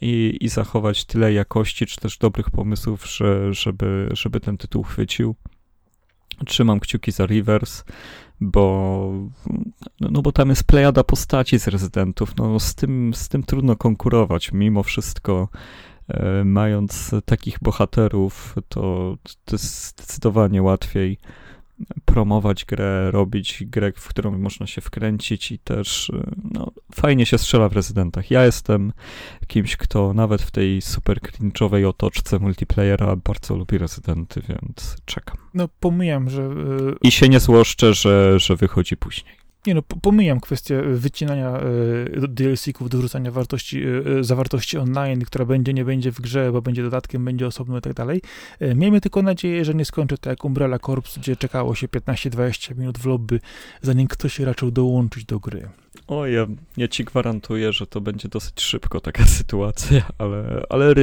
[0.00, 5.34] i, i zachować tyle jakości, czy też dobrych pomysłów, że, żeby, żeby ten tytuł chwycił.
[6.46, 7.84] Trzymam kciuki za Rivers,
[8.40, 9.12] bo,
[10.00, 12.36] no, no bo tam jest plejada postaci z rezydentów.
[12.36, 14.52] No, z, tym, z tym trudno konkurować.
[14.52, 15.48] Mimo wszystko,
[16.08, 21.18] e, mając takich bohaterów, to, to jest zdecydowanie łatwiej
[22.04, 26.12] promować grę, robić grę, w którą można się wkręcić i też
[26.52, 28.30] no, fajnie się strzela w rezydentach.
[28.30, 28.92] Ja jestem
[29.46, 35.36] kimś, kto nawet w tej super cringe'owej otoczce multiplayera bardzo lubi rezydenty, więc czekam.
[35.54, 36.42] No pomijam, że...
[36.42, 36.96] Yy...
[37.02, 39.45] I się nie złoszczę, że, że wychodzi później.
[39.66, 41.60] Nie no, pomijam kwestię wycinania
[42.24, 43.82] y, DLC-ków, dorzucania wartości,
[44.18, 47.80] y, zawartości online, która będzie, nie będzie w grze, bo będzie dodatkiem, będzie osobno i
[47.80, 48.22] tak dalej.
[48.60, 52.98] Miejmy tylko nadzieję, że nie skończy to jak Umbrella Corps, gdzie czekało się 15-20 minut
[52.98, 53.40] w lobby,
[53.82, 55.68] zanim ktoś raczył dołączyć do gry.
[56.06, 56.46] O, ja,
[56.76, 60.94] ja ci gwarantuję, że to będzie dosyć szybko taka sytuacja, ale, ale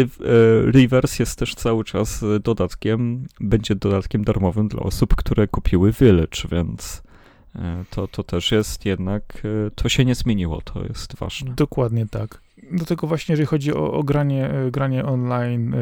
[0.71, 7.03] Reverse jest też cały czas dodatkiem, będzie dodatkiem darmowym dla osób, które kupiły Village, więc
[7.03, 7.12] E,
[7.89, 11.53] to, to też jest jednak, e, to się nie zmieniło, to jest ważne.
[11.55, 12.41] Dokładnie tak.
[12.71, 15.75] do tego właśnie, jeżeli chodzi o, o granie, e, granie online,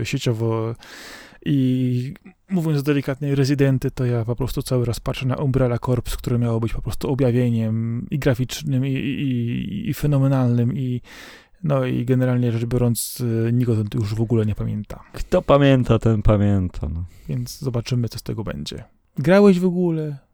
[0.00, 0.74] e, sieciowo
[1.44, 2.14] i
[2.50, 6.60] mówiąc delikatnie, rezydenty, to ja po prostu cały raz patrzę na Umbrella Corps, które miało
[6.60, 11.00] być po prostu objawieniem i graficznym, i, i, i fenomenalnym, i
[11.64, 15.04] no i generalnie rzecz biorąc, e, nikt o tym już w ogóle nie pamięta.
[15.12, 16.88] Kto pamięta, ten pamięta.
[16.88, 17.04] No.
[17.28, 18.84] Więc zobaczymy, co z tego będzie.
[19.18, 20.25] Grałeś w ogóle?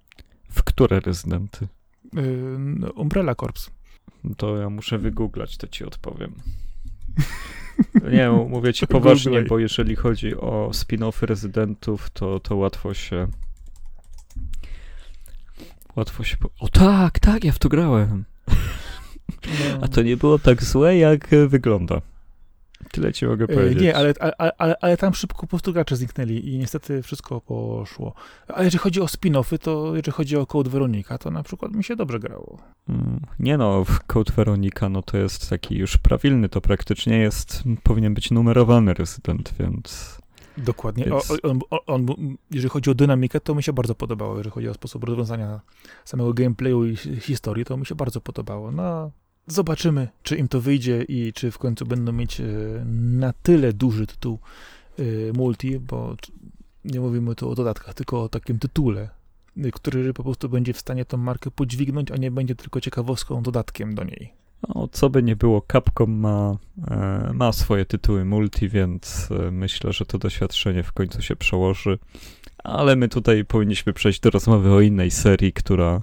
[0.82, 1.68] Które rezydenty?
[2.12, 3.70] Yy, Umbrella Corps.
[4.36, 6.34] To ja muszę wygooglać, to ci odpowiem.
[8.12, 13.28] Nie, mówię ci poważnie, bo jeżeli chodzi o spin-offy rezydentów, to, to łatwo się.
[15.96, 16.36] Łatwo się.
[16.36, 16.50] Po...
[16.60, 18.24] O tak, tak, ja w to grałem.
[18.48, 19.78] No.
[19.80, 22.00] A to nie było tak złe, jak wygląda.
[22.90, 23.82] Tyle ci mogę powiedzieć.
[23.82, 28.14] Nie, ale, ale, ale, ale, tam szybko po prostu gracze zniknęli i niestety wszystko poszło.
[28.48, 31.84] A jeżeli chodzi o spin-offy, to jeżeli chodzi o Code Veronica, to na przykład mi
[31.84, 32.58] się dobrze grało.
[32.88, 38.14] Mm, nie no, Code Veronica, no to jest taki już prawilny, to praktycznie jest, powinien
[38.14, 40.18] być numerowany rezydent, więc...
[40.58, 41.04] Dokładnie.
[41.04, 41.30] Więc...
[41.30, 42.06] O, on, on,
[42.50, 44.36] jeżeli chodzi o dynamikę, to mi się bardzo podobało.
[44.36, 45.60] Jeżeli chodzi o sposób rozwiązania
[46.04, 48.72] samego gameplayu i historii, to mi się bardzo podobało.
[48.72, 49.10] No,
[49.46, 52.44] Zobaczymy, czy im to wyjdzie i czy w końcu będą mieć e,
[52.94, 54.38] na tyle duży tytuł
[54.98, 56.16] e, multi, bo
[56.84, 59.08] nie mówimy tu o dodatkach, tylko o takim tytule,
[59.56, 63.42] e, który po prostu będzie w stanie tą markę podźwignąć, a nie będzie tylko ciekawostką,
[63.42, 64.32] dodatkiem do niej.
[64.68, 66.56] No, co by nie było, Capcom ma,
[67.34, 71.98] ma swoje tytuły multi, więc myślę, że to doświadczenie w końcu się przełoży.
[72.58, 76.02] Ale my tutaj powinniśmy przejść do rozmowy o innej serii, która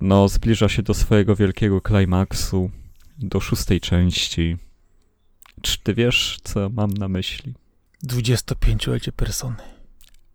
[0.00, 2.70] no, zbliża się do swojego wielkiego klimaksu,
[3.18, 4.56] do szóstej części.
[5.62, 7.54] Czy ty wiesz, co mam na myśli?
[8.06, 9.56] 25-lecie persony.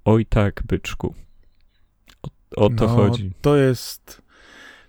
[0.06, 1.16] Oj tak, byczku.
[2.24, 3.32] O, o to no, chodzi.
[3.42, 4.22] To jest...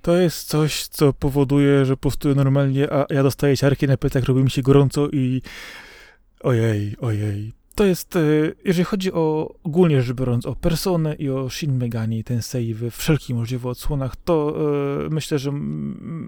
[0.03, 4.43] To jest coś, co powoduje, że postuję normalnie, a ja dostaję ciarki na plecach, robi
[4.43, 5.43] mi się gorąco i...
[6.41, 7.53] Ojej, ojej.
[7.75, 8.21] To jest, e,
[8.65, 12.91] jeżeli chodzi o ogólnie rzecz biorąc, o personę i o Shin Megami, ten save w
[12.91, 14.57] wszelkich możliwych odsłonach, to
[15.07, 15.51] e, myślę, że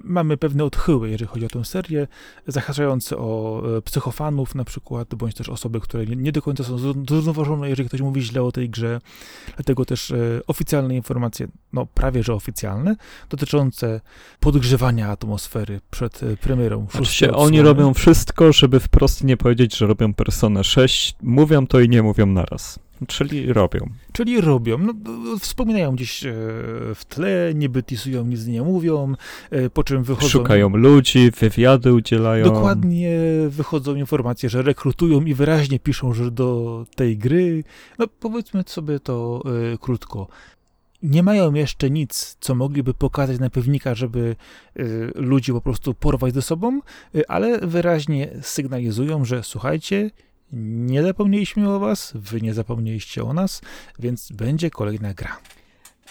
[0.05, 2.07] mamy pewne odchyły, jeżeli chodzi o tę serię,
[2.47, 6.79] zahaczające o e, psychofanów na przykład, bądź też osoby, które nie, nie do końca są
[6.79, 9.01] zrównoważone, jeżeli ktoś mówi źle o tej grze.
[9.57, 10.13] Dlatego też
[10.47, 12.97] oficjalne informacje, no prawie że oficjalne,
[13.31, 14.01] dotyczące
[14.41, 16.87] podgrzewania atmosfery przed premierą.
[16.93, 21.89] Znaczy, oni robią wszystko, żeby wprost nie powiedzieć, że robią Personę 6 mówią to i
[21.89, 22.79] nie mówią naraz.
[23.07, 23.91] Czyli robią.
[24.13, 24.79] Czyli robią.
[24.79, 24.95] No,
[25.39, 26.33] wspominają gdzieś e,
[26.95, 29.15] w tle, niby tisują, nic nie mówią,
[29.51, 30.29] e, po czym wychodzą...
[30.29, 32.45] Szukają ludzi, wywiady udzielają.
[32.45, 33.19] Dokładnie,
[33.49, 37.65] wychodzą informacje, że rekrutują i wyraźnie piszą, że do tej gry...
[37.99, 40.29] No powiedzmy sobie to e, krótko
[41.05, 44.37] nie mają jeszcze nic, co mogliby pokazać na pewnika, żeby
[44.79, 46.81] y, ludzi po prostu porwać ze sobą,
[47.15, 50.11] y, ale wyraźnie sygnalizują, że słuchajcie,
[50.53, 53.63] nie zapomnieliśmy o was, wy nie zapomnieliście o nas,
[53.99, 55.39] więc będzie kolejna gra.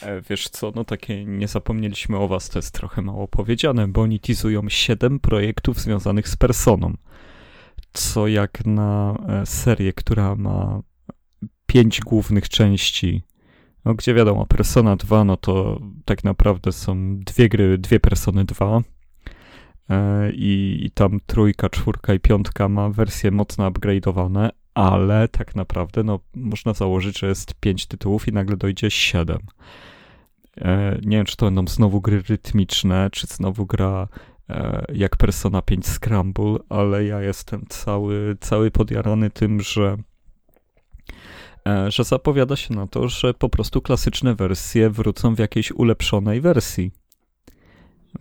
[0.01, 4.01] E, wiesz co, no takie nie zapomnieliśmy o was, to jest trochę mało powiedziane, bo
[4.01, 6.93] oni teasują 7 projektów związanych z Personą,
[7.93, 10.81] co jak na e, serię, która ma
[11.65, 13.21] 5 głównych części,
[13.85, 18.77] no gdzie wiadomo, Persona 2, no to tak naprawdę są dwie gry, dwie Persony 2,
[18.77, 18.92] E,
[20.33, 26.19] i, i tam trójka, czwórka i piątka ma wersje mocno upgrade'owane, ale tak naprawdę no,
[26.35, 29.39] można założyć, że jest pięć tytułów i nagle dojdzie siedem.
[30.61, 34.07] E, nie wiem, czy to będą znowu gry rytmiczne, czy znowu gra
[34.49, 39.97] e, jak Persona 5 Scramble, ale ja jestem cały, cały podjarany tym, że
[41.87, 46.91] że zapowiada się na to, że po prostu klasyczne wersje wrócą w jakiejś ulepszonej wersji.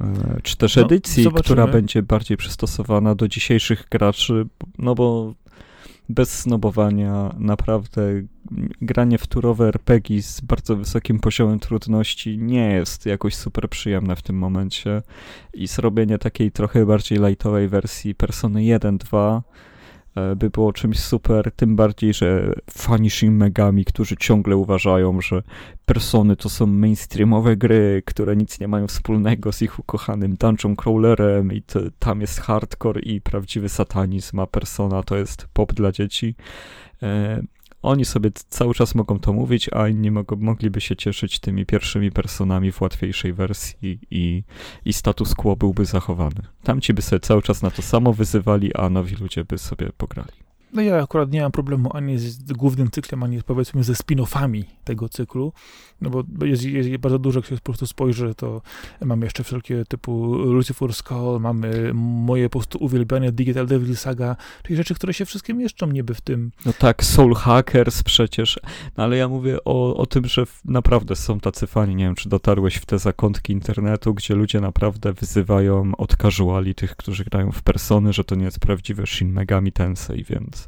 [0.01, 1.45] E, czy też no, edycji, zobaczymy.
[1.45, 4.47] która będzie bardziej przystosowana do dzisiejszych graczy,
[4.78, 5.34] no bo
[6.09, 8.03] bez snobowania naprawdę
[8.82, 14.22] granie w turowe RPG z bardzo wysokim poziomem trudności nie jest jakoś super przyjemne w
[14.22, 15.03] tym momencie
[15.55, 19.43] i zrobienie takiej trochę bardziej lightowej wersji Persony 1-2 E,
[20.37, 25.43] by było czymś super, tym bardziej, że fani Shin Megami, którzy ciągle uważają, że
[25.87, 31.53] persony to są mainstreamowe gry, które nic nie mają wspólnego z ich ukochanym dungeon crawlerem
[31.53, 36.35] i to, tam jest hardcore i prawdziwy satanizm, a persona to jest pop dla dzieci.
[37.83, 42.12] Oni sobie cały czas mogą to mówić, a inni mogą, mogliby się cieszyć tymi pierwszymi
[42.12, 44.43] personami w łatwiejszej wersji i,
[44.85, 46.43] i status quo byłby zachowany.
[46.62, 50.41] Tamci by sobie cały czas na to samo wyzywali, a nowi ludzie by sobie pograli.
[50.73, 55.09] No ja akurat nie mam problemu ani z głównym cyklem, ani powiedzmy ze spin-offami tego
[55.09, 55.53] cyklu,
[56.01, 58.62] no bo jest, jest bardzo dużo, jak się po prostu spojrzy, to
[59.01, 64.77] mamy jeszcze wszelkie typu Lucifer Skull, mamy moje po prostu uwielbiane Digital Devil Saga, czyli
[64.77, 66.53] rzeczy, które się wszystkim mieszczą niby w tym.
[66.66, 68.61] No tak, Soul Hackers przecież,
[68.97, 72.29] no ale ja mówię o, o tym, że naprawdę są tacy fani, nie wiem, czy
[72.29, 77.62] dotarłeś w te zakątki internetu, gdzie ludzie naprawdę wyzywają od casuali tych, którzy grają w
[77.62, 80.62] persony, że to nie jest prawdziwe Shin Megami Tensei, więc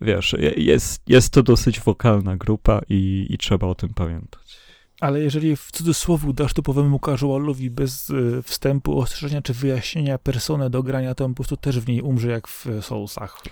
[0.00, 4.64] wiesz, jest, jest to dosyć wokalna grupa i, i trzeba o tym pamiętać.
[5.00, 10.82] Ale jeżeli w cudzysłowie dasz typowemu casualowi bez y, wstępu, ostrzeżenia czy wyjaśnienia personę do
[10.82, 13.42] grania, to on po prostu też w niej umrze jak w Soulsach.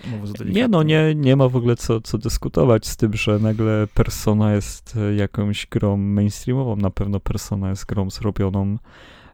[0.47, 4.55] Nie no, nie, nie ma w ogóle co, co dyskutować z tym, że nagle Persona
[4.55, 6.77] jest e, jakąś grą mainstreamową.
[6.77, 8.79] Na pewno Persona jest grą zrobioną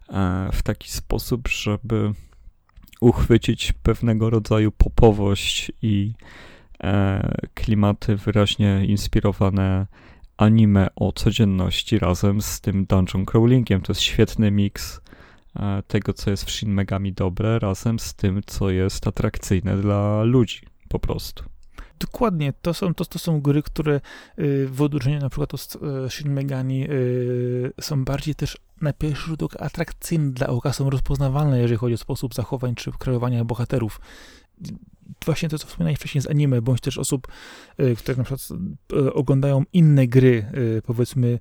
[0.09, 2.13] e, w taki sposób, żeby
[3.01, 6.13] uchwycić pewnego rodzaju popowość i
[6.83, 9.87] e, klimaty wyraźnie inspirowane
[10.37, 13.81] anime o codzienności razem z tym dungeon crawlingiem.
[13.81, 15.01] To jest świetny miks
[15.57, 20.23] e, tego, co jest w Shin Megami dobre, razem z tym, co jest atrakcyjne dla
[20.23, 21.58] ludzi po prostu.
[22.01, 24.01] Dokładnie, to są, to, to są gry, które
[24.39, 25.77] y, w odróżnieniu na przykład od
[26.07, 30.91] e, Shin Megami y, są bardziej też na pierwszy rzut oka atrakcyjne dla oka, są
[30.91, 34.01] rozpoznawalne, jeżeli chodzi o sposób zachowań czy kreowania bohaterów.
[35.25, 37.29] Właśnie to, co wspomniałeś wcześniej z anime, bądź też osób,
[37.81, 38.49] y, które na przykład
[39.13, 40.53] oglądają inne gry,
[40.87, 41.39] powiedzmy,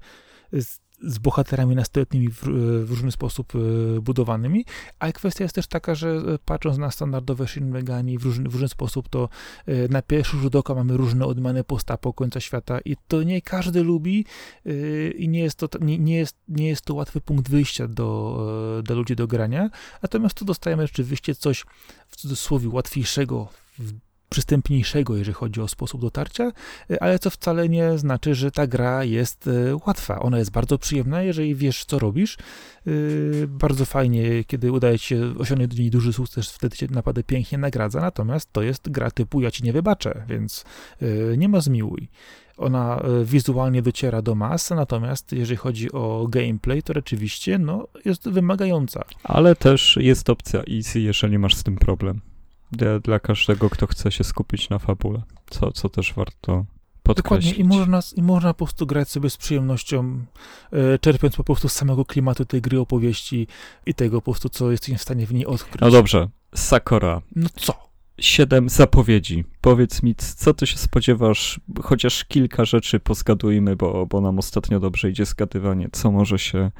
[1.02, 2.43] z bohaterami nastoletnimi w,
[2.86, 4.66] w, różny sposób e, budowanymi,
[5.00, 8.54] ale kwestia jest też taka, że e, patrząc na standardowe Shin Megami w różny, w
[8.54, 9.30] różny sposób, to
[9.66, 13.84] e, na pierwszy rzut oka mamy różne odmiany postapo końca świata i to nie każdy
[13.84, 14.26] lubi
[15.18, 18.95] i nie jest to, nie, nie, jest, nie jest to łatwy punkt wyjścia do, do
[18.95, 19.70] ludzi do grania,
[20.02, 21.66] natomiast tu dostajemy rzeczywiście coś
[22.08, 23.48] w cudzysłowie łatwiejszego
[23.80, 26.51] w przystępniejszego, jeżeli chodzi o sposób dotarcia,
[26.91, 30.19] e, ale co wcale nie znaczy, że ta gra jest e, łatwa.
[30.19, 32.38] Ona jest bardzo przyjemna, jeżeli wiesz, co robisz.
[32.88, 32.91] E,
[33.47, 37.57] bardzo fajnie, kiedy udaje ci się osiągnąć do niej duży sukces, wtedy cię naprawdę pięknie
[37.57, 40.65] nagradza, natomiast to jest gra typu ja ci nie wybaczę, więc
[41.38, 42.09] nie ma zmiłuj.
[42.57, 49.03] Ona wizualnie dociera do mas, natomiast jeżeli chodzi o gameplay, to rzeczywiście no, jest wymagająca.
[49.23, 52.21] Ale też jest opcja easy, jeżeli masz z tym problem
[52.72, 56.65] dla, dla każdego, kto chce się skupić na fabule, co, co też warto
[57.03, 57.24] podkreślić.
[57.24, 60.26] Dokładnie, i można, i można po prostu grać sobie z przyjemnością,
[60.72, 63.47] e, czerpiąc po prostu z samego klimatu tej gry, opowieści
[63.86, 65.82] i tego po prostu, co jesteś w stanie w niej odkryć.
[65.82, 67.22] No dobrze, Sakura.
[67.36, 67.88] No co?
[68.20, 69.45] Siedem zapowiedzi.
[69.61, 71.59] Powiedz mi, co ty się spodziewasz?
[71.84, 76.72] Chociaż kilka rzeczy pozgadujmy, bo, bo nam ostatnio dobrze idzie zgadywanie, co może się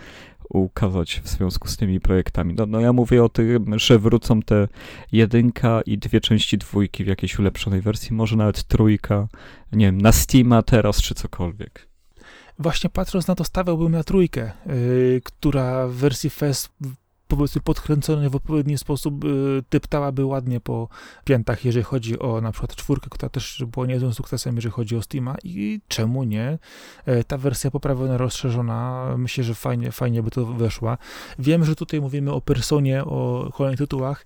[0.49, 2.53] ukazać w związku z tymi projektami.
[2.53, 4.67] No, no ja mówię o tym, że wrócą te
[5.11, 9.27] jedynka i dwie części dwójki w jakiejś ulepszonej wersji, może nawet trójka,
[9.71, 11.87] nie wiem, na Steama teraz czy cokolwiek.
[12.59, 16.69] Właśnie patrząc na to, stawiałbym na trójkę, yy, która w wersji FES
[17.28, 20.89] powiedzmy podkręcony w odpowiedni sposób y, typtałaby ładnie po
[21.25, 25.01] piętach, jeżeli chodzi o na przykład czwórkę, która też była niezłym sukcesem, jeżeli chodzi o
[25.01, 26.59] Steama i czemu nie?
[27.05, 30.97] E, ta wersja poprawiona, rozszerzona, myślę, że fajnie, fajnie by to weszła.
[31.39, 34.25] Wiem, że tutaj mówimy o personie, o kolejnych tytułach,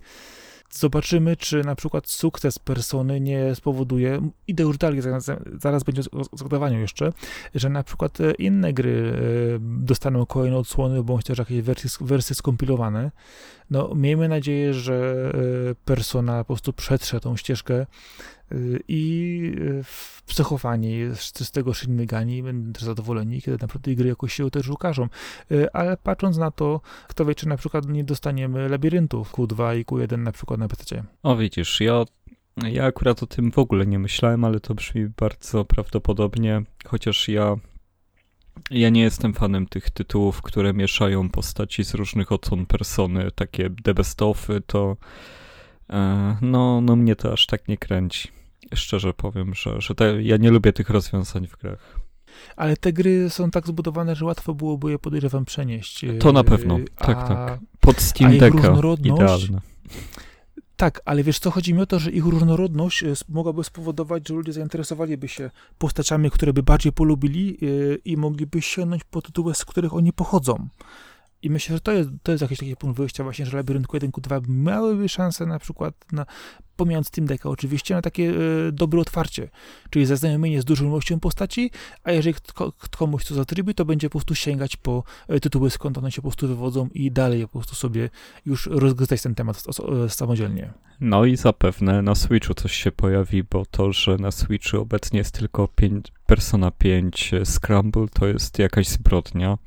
[0.74, 6.36] Zobaczymy, czy na przykład sukces persony nie spowoduje, idę już dalej, zaraz, zaraz będzie o
[6.36, 7.12] zgadowaniu jeszcze,
[7.54, 12.36] że na przykład e, inne gry e, dostaną kolejne odsłony, bądź też jakieś wersje, wersje
[12.36, 13.10] skompilowane.
[13.70, 15.32] No, miejmy nadzieję, że
[15.70, 17.86] e, persona po prostu przetrze tą ścieżkę
[18.88, 19.52] i
[20.26, 25.08] psychofani z tego Shin Megami będą też zadowoleni, kiedy naprawdę gry jakoś się też ukażą.
[25.72, 30.18] Ale patrząc na to, kto wie, czy na przykład nie dostaniemy labiryntów Q2 i Q1
[30.18, 31.04] na przykład na PC.
[31.22, 32.04] O widzisz, ja
[32.56, 37.56] ja akurat o tym w ogóle nie myślałem, ale to brzmi bardzo prawdopodobnie, chociaż ja
[38.70, 43.94] ja nie jestem fanem tych tytułów, które mieszają postaci z różnych odsłon persony, takie the
[43.94, 44.96] best ofy, to
[45.90, 48.41] e, no, no mnie to aż tak nie kręci
[48.76, 52.00] szczerze powiem, że, że te, ja nie lubię tych rozwiązań w grach.
[52.56, 56.04] Ale te gry są tak zbudowane, że łatwo byłoby je, podejrzewam, przenieść.
[56.20, 57.60] To na pewno, tak, a, tak.
[57.80, 59.60] Pod Steam Decka, idealne.
[60.76, 64.34] Tak, ale wiesz co, chodzi mi o to, że ich różnorodność e, mogłaby spowodować, że
[64.34, 69.64] ludzie zainteresowaliby się postaciami, które by bardziej polubili e, i mogliby sięgnąć po tytuły, z
[69.64, 70.68] których oni pochodzą.
[71.42, 74.10] I myślę, że to jest, to jest jakiś taki punkt wyjścia właśnie, że Labirynku 1
[74.10, 76.26] 2 miałyby szansę na przykład na,
[76.76, 79.48] pomijając Steam Decka oczywiście, na takie e, dobre otwarcie,
[79.90, 81.70] czyli zaznajomienie z dużą ilością postaci,
[82.04, 85.98] a jeżeli kto, komuś to zatrybi, to będzie po prostu sięgać po e, tytuły, skąd
[85.98, 88.10] one się po prostu wywodzą i dalej po prostu sobie
[88.46, 89.62] już rozgryzać ten temat
[90.04, 90.72] e, samodzielnie.
[91.00, 95.34] No i zapewne na Switchu coś się pojawi, bo to, że na Switchu obecnie jest
[95.34, 99.58] tylko 5, Persona 5 e, Scramble, to jest jakaś zbrodnia.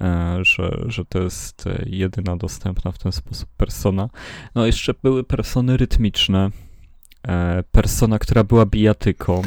[0.00, 4.08] E, że, że to jest e, jedyna dostępna w ten sposób persona.
[4.54, 6.50] No jeszcze były persony rytmiczne,
[7.28, 9.42] e, persona, która była bijatyką.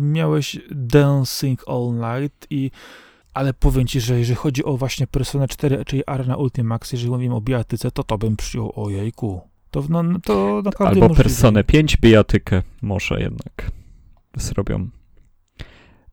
[0.00, 2.70] miałeś Dancing All Night i
[3.34, 7.34] ale powiem ci, że jeżeli chodzi o właśnie Persona 4, czyli Arena Ultimax, jeżeli mówimy
[7.34, 9.40] o bijatyce, to to bym przyjął, ojejku.
[9.70, 11.22] To, no, to naprawdę Albo możliwe.
[11.22, 13.70] Personę 5 bijatykę może jednak
[14.36, 14.88] zrobią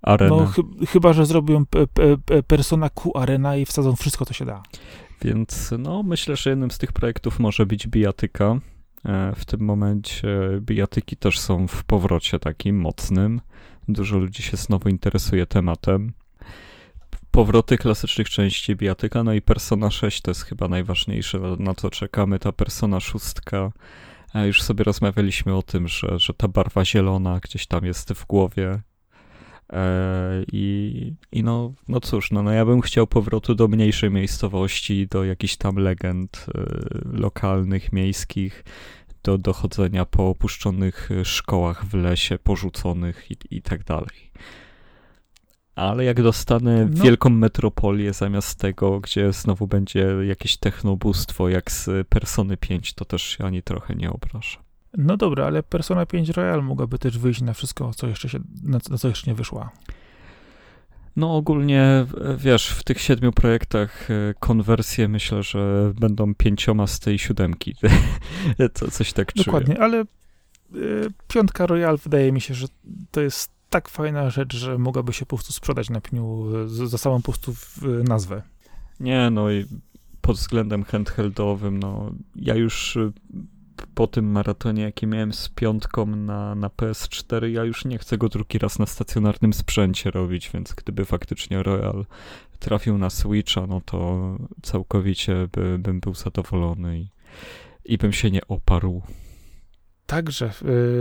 [0.06, 0.36] arenę.
[0.36, 0.56] No, ch
[0.90, 1.66] chyba, że zrobią
[2.48, 4.64] Persona Q Arena i wsadzą wszystko, co się da.
[5.22, 8.60] Więc no, myślę, że jednym z tych projektów może być bijatyka.
[9.06, 10.28] E, w tym momencie
[10.60, 13.42] bijatyki też są w powrocie takim mocnym.
[13.88, 16.14] Dużo ludzi się znowu interesuje tematem.
[17.32, 22.40] Powroty klasycznych części bijatyka, no i Persona 6 to jest chyba najważniejsze, na co czekamy.
[22.40, 23.26] Ta Persona 6
[24.34, 28.26] e, już sobie rozmawialiśmy o tym, że, że ta barwa zielona gdzieś tam jest w
[28.26, 28.80] głowie
[30.52, 35.24] I, i no, no cóż, no, no ja bym chciał powrotu do mniejszej miejscowości, do
[35.24, 36.64] jakichś tam legend e,
[37.20, 38.64] lokalnych, miejskich,
[39.24, 44.32] do dochodzenia po opuszczonych e, szkołach w lesie, porzuconych i, i tak dalej.
[45.76, 47.04] Ale jak dostanę no.
[47.04, 53.22] wielką metropolię zamiast tego, gdzie znowu będzie jakieś technobóstwo jak z Persony 5, to też
[53.22, 54.65] się ani trochę nie obrażę.
[54.98, 58.80] No dobra, ale Persona 5 Royal mogłaby też wyjść na wszystko, co jeszcze się, na,
[58.90, 59.72] na co jeszcze nie wyszła.
[61.16, 62.06] No ogólnie,
[62.38, 67.76] wiesz, w tych siedmiu projektach e, konwersje myślę, że będą pięcioma z tej siódemki.
[68.74, 69.46] to coś tak czuję.
[69.46, 70.02] Dokładnie, ale
[70.76, 72.68] y, piątka Royal wydaje mi się, że
[73.12, 77.22] to jest tak fajna rzecz, że mogłaby się po prostu sprzedać na pniu za samą
[77.22, 77.56] po prostu
[78.04, 78.42] nazwę.
[79.00, 79.66] Nie, no i
[80.22, 82.98] pod względem handheldowym, no ja już
[83.96, 88.30] po tym maratonie, jaki miałem z piątką na, na PS4, ja już nie chcę go
[88.30, 92.06] drugi raz na stacjonarnym sprzęcie robić, więc gdyby faktycznie Royal
[92.60, 94.20] trafił na Switcha, no to
[94.62, 97.10] całkowicie by, bym był zadowolony i,
[97.86, 99.02] i bym się nie oparł.
[100.06, 100.52] Także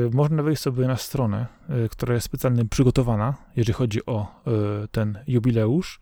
[0.07, 1.47] y, można wejść sobie na stronę,
[1.85, 4.43] y, która jest specjalnie przygotowana, jeżeli chodzi o
[4.85, 6.01] y, ten jubileusz.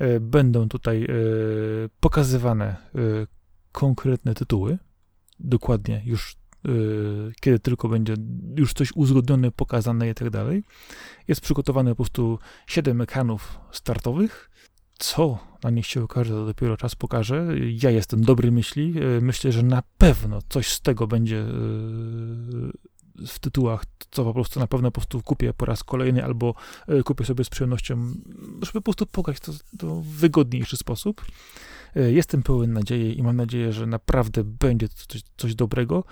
[0.00, 3.26] Y, będą tutaj y, pokazywane y,
[3.72, 4.78] konkretne tytuły
[5.40, 8.14] dokładnie już yy, kiedy tylko będzie
[8.56, 10.64] już coś uzgodnione, pokazane i tak dalej.
[11.28, 14.50] Jest przygotowane po prostu 7 ekranów startowych.
[14.98, 17.46] Co na nich się okaże, to dopiero czas pokaże.
[17.82, 18.94] Ja jestem dobry myśli.
[18.94, 22.72] Yy, myślę, że na pewno coś z tego będzie yy,
[23.26, 26.54] w tytułach, co po prostu na pewno po prostu kupię po raz kolejny, albo
[27.04, 28.14] kupię sobie z przyjemnością,
[28.62, 31.24] żeby po prostu pokazać to, to w wygodniejszy sposób.
[31.96, 36.04] E, jestem pełen nadziei i mam nadzieję, że naprawdę będzie coś, coś dobrego.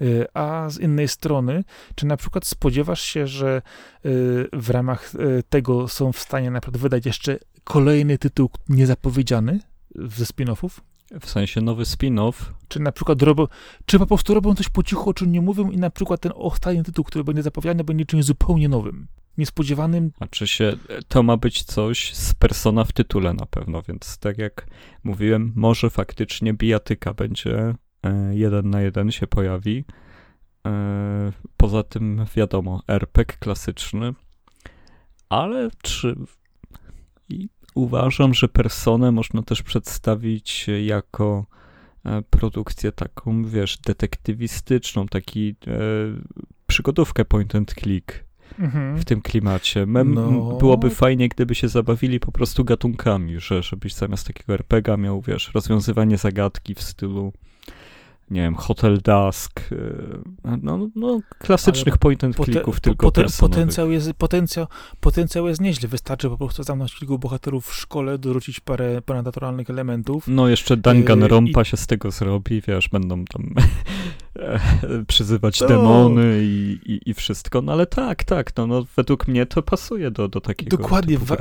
[0.00, 1.64] E, a z innej strony,
[1.94, 4.10] czy na przykład spodziewasz się, że e,
[4.52, 5.12] w ramach
[5.48, 9.60] tego są w stanie naprawdę wydać jeszcze kolejny tytuł niezapowiedziany
[9.94, 10.80] ze spin-offów?
[11.20, 12.34] W sensie nowy spin-off.
[12.68, 13.46] Czy na przykład robią,
[13.86, 16.32] czy po prostu robią coś po cichu, o czym nie mówią i na przykład ten
[16.34, 19.06] ostatni tytuł, który będzie zapowiedziany, będzie czymś zupełnie nowym
[19.38, 20.12] niespodziewanym.
[20.20, 20.76] A czy się,
[21.08, 24.66] to ma być coś z persona w tytule na pewno, więc tak jak
[25.04, 29.84] mówiłem, może faktycznie bijatyka będzie e, jeden na jeden się pojawi.
[30.66, 34.14] E, poza tym wiadomo, RPG klasyczny,
[35.28, 36.16] ale czy
[37.28, 41.46] i uważam, że personę można też przedstawić jako
[42.04, 45.74] e, produkcję taką, wiesz, detektywistyczną, taki e,
[46.66, 48.23] przygodówkę point and click
[48.58, 48.98] mhm.
[48.98, 49.86] w tym klimacie.
[49.86, 50.56] Mem, no.
[50.56, 55.50] Byłoby fajnie, gdyby się zabawili po prostu gatunkami, że żebyś zamiast takiego RPGa miał, wiesz,
[55.54, 57.32] rozwiązywanie zagadki w stylu
[58.30, 64.12] nie wiem, Hotel Dusk, y, no, no klasycznych point and clicków, tylko poten, potencjał jest,
[64.12, 64.66] potencjał,
[65.00, 65.88] potencjał jest nieźle.
[65.88, 70.28] Wystarczy po prostu zamknąć kilku bohaterów w szkole, dorzucić parę ponadnaturalnych elementów.
[70.28, 73.54] No jeszcze Danganronpa y, się z tego zrobi, wiesz, będą tam
[75.08, 75.68] przyzywać to...
[75.68, 80.10] demony i, i, i, wszystko, no ale tak, tak, no, no według mnie to pasuje
[80.10, 81.36] do, do takiego Dokładnie, w, e,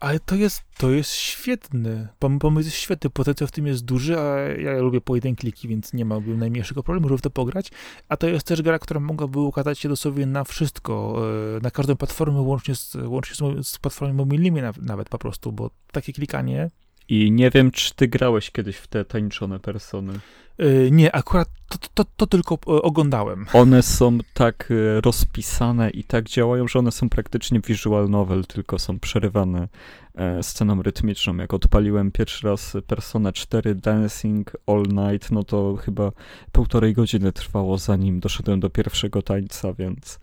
[0.00, 2.08] ale to jest, to jest świetny,
[2.40, 6.38] pomysł jest świetny, potencjał w tym jest duży, a ja lubię pojedynkliki, więc nie miałbym
[6.38, 7.70] najmniejszego problemu, żeby to pograć,
[8.08, 11.22] a to jest też gra, która mogłaby ukazać się dosłownie na wszystko,
[11.56, 15.70] e, na każdą platformę, łącznie z, łącznie z, z platformami mobilnymi nawet po prostu, bo
[15.92, 16.70] takie klikanie
[17.08, 20.12] I nie wiem, czy ty grałeś kiedyś w te tańczone persony.
[20.58, 21.48] Yy, nie, akurat
[21.78, 23.46] to, to, to tylko e, oglądałem.
[23.52, 28.78] One są tak e, rozpisane i tak działają, że one są praktycznie visual novel, tylko
[28.78, 29.68] są przerywane
[30.14, 31.36] e, sceną rytmiczną.
[31.36, 36.12] Jak odpaliłem pierwszy raz Persona 4 Dancing All Night, no to chyba
[36.52, 40.18] półtorej godziny trwało zanim doszedłem do pierwszego tańca, więc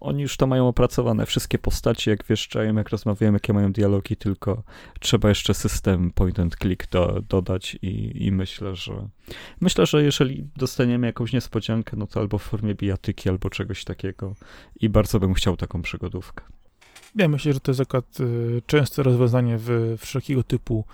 [0.00, 4.62] oni już to mają opracowane, wszystkie postacie, jak wieszczają, jak rozmawiają, jakie mają dialogi, tylko
[5.00, 9.08] trzeba jeszcze system point and click do, dodać i, i myślę, że
[9.60, 14.34] myślę, że jeżeli dostaniemy jakąś niespodziankę, no to albo w formie bijatyki, albo czegoś takiego
[14.80, 16.44] i bardzo bym chciał taką przygodówkę.
[17.14, 20.84] Ja myślę, że to jest akurat y, częste rozwiązanie w wszelkiego typu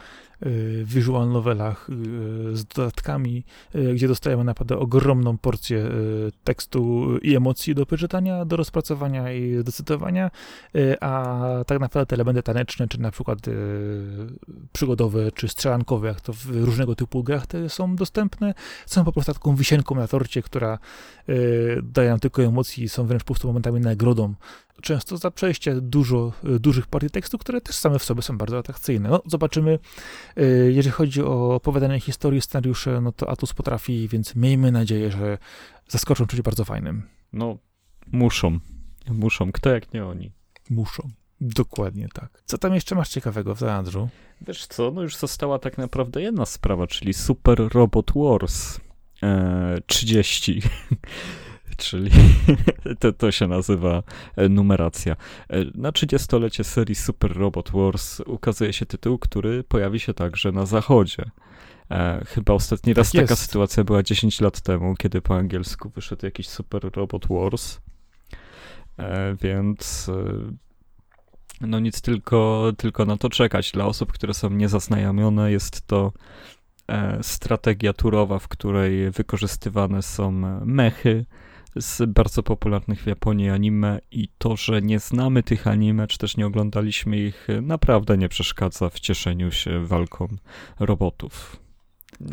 [0.47, 3.45] y, visual novelach y, z dodatkami,
[3.95, 5.91] gdzie dostajemy naprawdę ogromną porcję
[6.45, 10.31] tekstu i emocji do przeczytania, do rozpracowania i zdecydowania,
[10.77, 13.39] y, a tak naprawdę te elementy taneczne, czy na przykład
[14.73, 18.55] przygodowe, czy strzelankowe, jak to w różnego typu grach te są dostępne,
[18.87, 20.79] są po prostu taką wisienką na torcie, która
[21.83, 24.35] daje nam tylko emocji i są wręcz po prostu momentami nagrodą
[24.83, 29.09] często za przejście dużo dużych partii tekstu, które też same w sobie są bardzo atrakcyjne.
[29.09, 29.79] No, zobaczymy,
[30.39, 35.39] y, jeżeli chodzi o opowiadanie historii, scenariusze, no to Atus potrafi, więc miejmy nadzieję, że
[35.89, 37.03] zaskoczą czymś bardzo fajnym.
[37.33, 37.59] No,
[38.13, 38.59] muszą.
[39.11, 39.53] Muszą.
[39.53, 40.33] Kto jak nie oni?
[40.71, 41.11] Muszą.
[41.41, 42.43] Dokładnie tak.
[42.45, 44.09] Co tam jeszcze masz ciekawego w zanadrzu?
[44.41, 48.81] Wiesz co, no już została tak naprawdę jedna sprawa, czyli Super Robot Wars
[49.23, 50.63] e, 30.
[51.79, 52.11] czyli
[53.01, 54.03] to, to się nazywa
[54.37, 55.17] e, numeracja.
[55.51, 60.67] E, na 30-lecie serii Super Robot Wars ukazuje się tytuł, który pojawi się także na
[60.67, 61.31] zachodzie.
[61.91, 66.27] E, chyba ostatni raz tak taka sytuacja była 10 lat temu, kiedy po angielsku wyszedł
[66.27, 67.81] jakiś Super Robot Wars.
[68.99, 70.53] E, więc e,
[71.61, 73.73] no nic, tylko, tylko na to czekać.
[73.73, 76.13] Dla osób, które są niezaznajomione, jest to
[76.89, 80.33] e, strategia turowa, w której wykorzystywane są
[80.65, 81.25] mechy,
[81.77, 86.37] z bardzo popularnych w Japonii anime i to, że nie znamy tych anime, czy też
[86.37, 90.29] nie oglądaliśmy ich, naprawdę nie przeszkadza w cieszeniu się walką
[90.81, 91.68] robotów.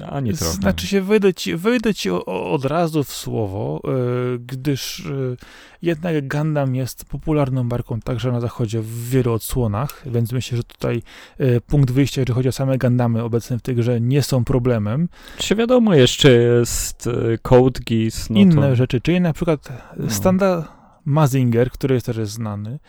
[0.10, 0.54] Ani trochę.
[0.54, 5.38] Znaczy się, wyjdę ci, wyjdę ci od razu w słowo, yy, gdyż yy,
[5.82, 11.02] jednak Gundam jest popularną marką także na zachodzie w wielu odsłonach, więc myślę, że tutaj
[11.40, 15.08] yy, punkt wyjścia, jeżeli chodzi o same Gundamy obecne w tej grze, nie są problemem.
[15.38, 17.10] Czy wiadomo, jeszcze jest
[17.42, 18.30] Code Geass.
[18.30, 18.76] No Inne to...
[18.76, 20.10] rzeczy, czyli na przykład no.
[20.10, 20.76] standard
[21.06, 22.80] Mazinger, który jest też znany.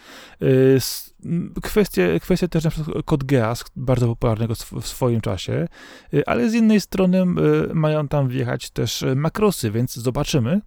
[0.43, 0.79] Y,
[1.63, 5.69] kwestie, kwestie też na przykład kod Geass, bardzo popularnego w swoim czasie,
[6.15, 7.23] y, ale z innej strony
[7.71, 10.61] y, mają tam wjechać też makrosy, więc zobaczymy,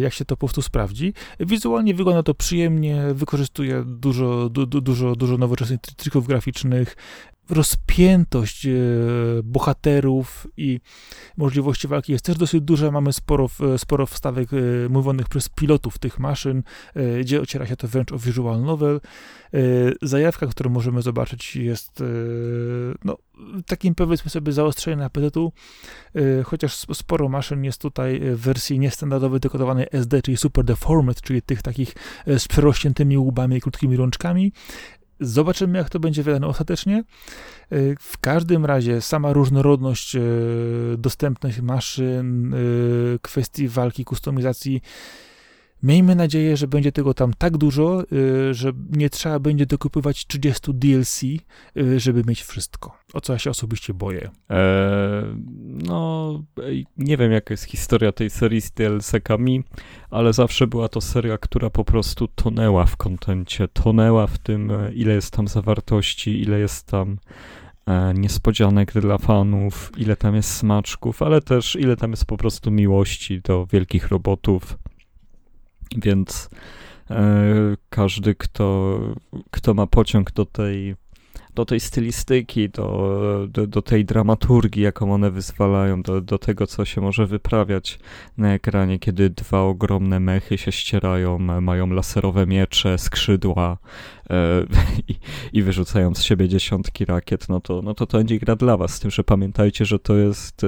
[0.00, 1.14] jak się to po prostu sprawdzi.
[1.40, 6.96] Wizualnie wygląda to przyjemnie, wykorzystuje dużo, du, dużo, dużo nowoczesnych trików graficznych,
[7.50, 8.70] rozpiętość e,
[9.44, 10.80] bohaterów i
[11.36, 12.90] możliwości walki jest też dosyć duża.
[12.90, 14.56] Mamy sporo, sporo wstawek e,
[14.88, 16.62] mówionych przez pilotów tych maszyn,
[16.94, 19.00] e, gdzie ociera się to wręcz o visual novel.
[20.02, 22.02] Zajawka, którą możemy zobaczyć jest
[23.04, 23.16] no,
[23.66, 25.52] takim powiedzmy sobie zaostrzeniem apetytu,
[26.44, 31.62] chociaż sporo maszyn jest tutaj w wersji niestandardowej dekodowanej SD, czyli Super Deformed, czyli tych
[31.62, 31.94] takich
[32.26, 34.52] z przerośniętymi łbami i krótkimi rączkami.
[35.20, 37.04] Zobaczymy, jak to będzie wydane ostatecznie.
[37.72, 40.20] Y, w każdym razie sama różnorodność y,
[40.98, 44.82] dostępnych maszyn, y, kwestii walki, kustomizacji
[45.82, 50.74] Miejmy nadzieję, że będzie tego tam tak dużo, y, że nie trzeba będzie dokupywać 30
[50.74, 52.98] DLC, y, żeby mieć wszystko.
[53.12, 54.30] O co ja się osobiście boję.
[54.48, 55.24] Eee,
[55.66, 56.42] no,
[56.96, 59.64] nie wiem jaka jest historia tej serii z DLC-kami,
[60.10, 64.92] ale zawsze była to seria, która po prostu tonęła w kontencie, tonęła w tym, e,
[64.92, 67.18] ile jest tam zawartości, ile jest tam
[67.86, 72.70] e, niespodzianek dla fanów, ile tam jest smaczków, ale też ile tam jest po prostu
[72.70, 74.78] miłości do wielkich robotów
[75.96, 76.50] więc
[77.10, 77.44] e,
[77.88, 79.00] każdy, kto,
[79.50, 80.96] kto ma pociąg do tej,
[81.54, 86.84] do tej stylistyki, do, do, do tej dramaturgii, jaką one wyzwalają, do, do tego, co
[86.84, 87.98] się może wyprawiać
[88.36, 93.78] na ekranie, kiedy dwa ogromne mechy się ścierają, mają laserowe miecze, skrzydła,
[94.30, 94.66] E,
[95.08, 95.14] i,
[95.52, 98.94] i wyrzucają z siebie dziesiątki rakiet, no to, no to to będzie gra dla was.
[98.94, 100.66] Z tym, że pamiętajcie, że to jest e,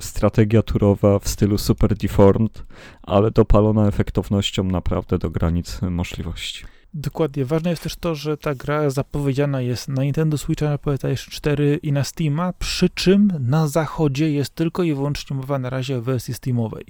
[0.00, 2.66] strategia turowa w stylu Super Deformed,
[3.02, 6.64] ale dopalona efektownością naprawdę do granic możliwości.
[6.98, 7.44] Dokładnie.
[7.44, 11.80] Ważne jest też to, że ta gra zapowiedziana jest na Nintendo Switcha, na PlayStation 4
[11.82, 16.02] i na Steama, przy czym na zachodzie jest tylko i wyłącznie mowa na razie o
[16.02, 16.84] wersji Steamowej.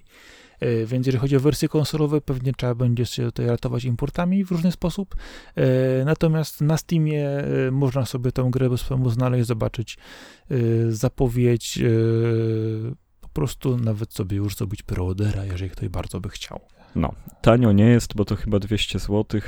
[0.61, 4.51] E, więc jeżeli chodzi o wersje konsolowe, pewnie trzeba będzie się tutaj ratować importami w
[4.51, 5.16] różny sposób.
[5.55, 9.99] E, natomiast na Steamie e, można sobie tę grę bez problemu znaleźć, zobaczyć
[10.89, 11.78] zapowiedź,
[13.20, 16.61] po prostu nawet sobie już zrobić preordera, jeżeli ktoś bardzo by chciał.
[16.95, 19.41] No, tanio nie jest, bo to chyba 200 zł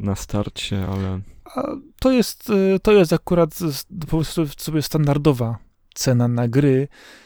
[0.00, 1.20] na starcie, ale...
[1.44, 1.62] A
[2.00, 2.52] to jest,
[2.82, 3.58] to jest akurat
[4.00, 5.58] po prostu sobie standardowa
[5.94, 7.21] cena na gry, E,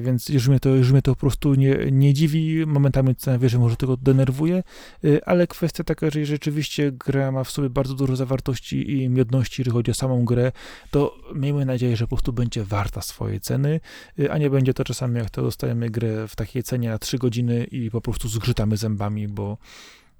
[0.00, 3.58] więc już mnie to, już mnie to po prostu nie, nie dziwi, momentami co że
[3.58, 4.62] może tego denerwuje,
[5.04, 9.60] e, ale kwestia taka, że rzeczywiście gra ma w sobie bardzo dużo zawartości i miodności,
[9.60, 10.52] jeżeli chodzi o samą grę,
[10.90, 13.80] to miejmy nadzieję, że po prostu będzie warta swojej ceny,
[14.18, 17.18] e, a nie będzie to czasami jak to dostajemy grę w takiej cenie na 3
[17.18, 19.58] godziny i po prostu zgrzytamy zębami, bo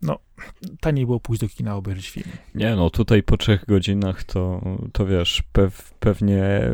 [0.03, 0.19] no,
[0.81, 2.27] taniej było pójść do kina obejrzeć film.
[2.55, 4.63] Nie, no tutaj po trzech godzinach to,
[4.93, 6.71] to wiesz, pew, pewnie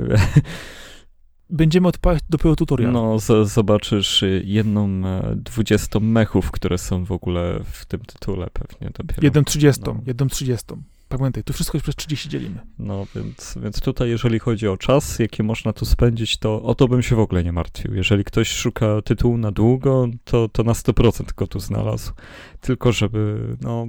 [1.55, 2.93] będziemy odpalać dopiero tutorial.
[2.93, 8.91] No, z, zobaczysz jedną e, dwudziestą mechów, które są w ogóle w tym tytule pewnie
[8.91, 9.23] dopiero.
[9.23, 10.01] Jedną trzydziestą, no.
[10.07, 10.83] jedną trzydziestą.
[11.09, 12.61] Pamiętaj, tu wszystko już przez 30 dzielimy.
[12.79, 16.89] No, więc, więc tutaj jeżeli chodzi o czas, jaki można tu spędzić, to o to
[16.89, 17.95] bym się w ogóle nie martwił.
[17.95, 22.13] Jeżeli ktoś szuka tytułu na długo, to, to na 100% go tu znalazł.
[22.61, 23.87] Tylko żeby, no,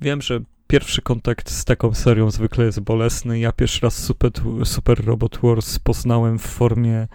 [0.00, 3.38] wiem, że pierwszy kontakt z taką serią zwykle jest bolesny.
[3.38, 4.30] Ja pierwszy raz Super,
[4.64, 7.08] Super Robot Wars poznałem w formie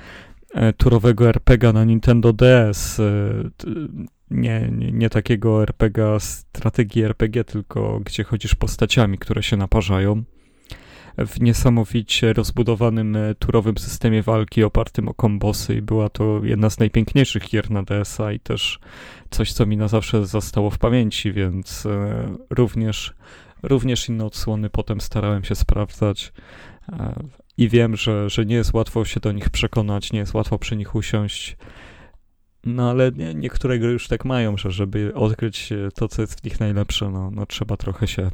[0.53, 2.99] e, turowego RPGa na Nintendo DS.
[2.99, 3.03] E,
[4.31, 10.23] nie, nie, nie takiego RPGa, strategii RPG, tylko gdzie chodzisz postaciami, które się naparzają
[11.25, 16.79] w niesamowicie rozbudowanym e, turowym systemie walki opartym o kombosy i była to jedna z
[16.79, 18.79] najpiękniejszych gier na DSa i też
[19.29, 23.13] coś, co mi na zawsze zostało w pamięci, więc e, również,
[23.63, 26.33] również inne odsłony potem starałem się sprawdzać
[26.91, 27.23] e,
[27.57, 30.75] i wiem, że, że nie jest łatwo się do nich przekonać, nie jest łatwo przy
[30.75, 31.57] nich usiąść.
[32.65, 36.43] No ale nie, niektóre gry już tak mają, że żeby odkryć to, co jest w
[36.43, 38.31] nich najlepsze, no, no trzeba trochę się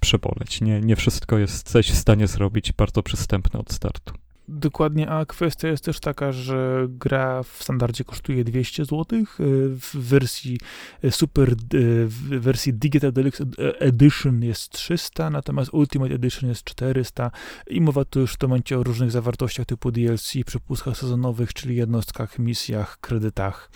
[0.00, 0.60] przeboleć.
[0.60, 4.14] Nie, nie wszystko jest coś w stanie zrobić bardzo przystępne od startu.
[4.48, 9.24] Dokładnie, a kwestia jest też taka, że gra w standardzie kosztuje 200 zł, e,
[9.68, 10.58] w wersji
[11.02, 11.54] e, super, e,
[12.06, 13.44] w wersji Digital Deluxe
[13.78, 17.30] Edition jest 300, natomiast Ultimate Edition jest 400
[17.66, 21.76] i mowa tu już w tym momencie o różnych zawartościach typu DLC, przepustkach sezonowych, czyli
[21.76, 23.70] jednostkach, misjach, kredytach.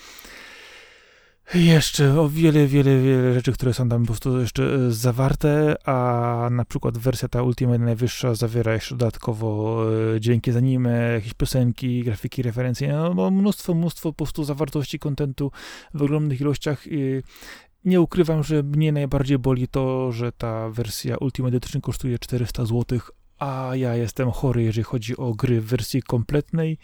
[1.55, 6.49] Jeszcze o wiele, wiele, wiele rzeczy, które są tam po prostu jeszcze e, zawarte, a
[6.51, 9.83] na przykład wersja ta Ultimate najwyższa zawiera jeszcze dodatkowo
[10.15, 15.51] e, dźwięki z anime, jakieś piosenki, grafiki referencyjne, no, mnóstwo, mnóstwo po prostu zawartości kontentu
[15.95, 16.85] w ogromnych ilościach.
[17.85, 22.99] Nie ukrywam, że mnie najbardziej boli to, że ta wersja Ultimate Edition kosztuje 400 zł,
[23.39, 26.79] a ja jestem chory, jeżeli chodzi o gry w wersji kompletnej.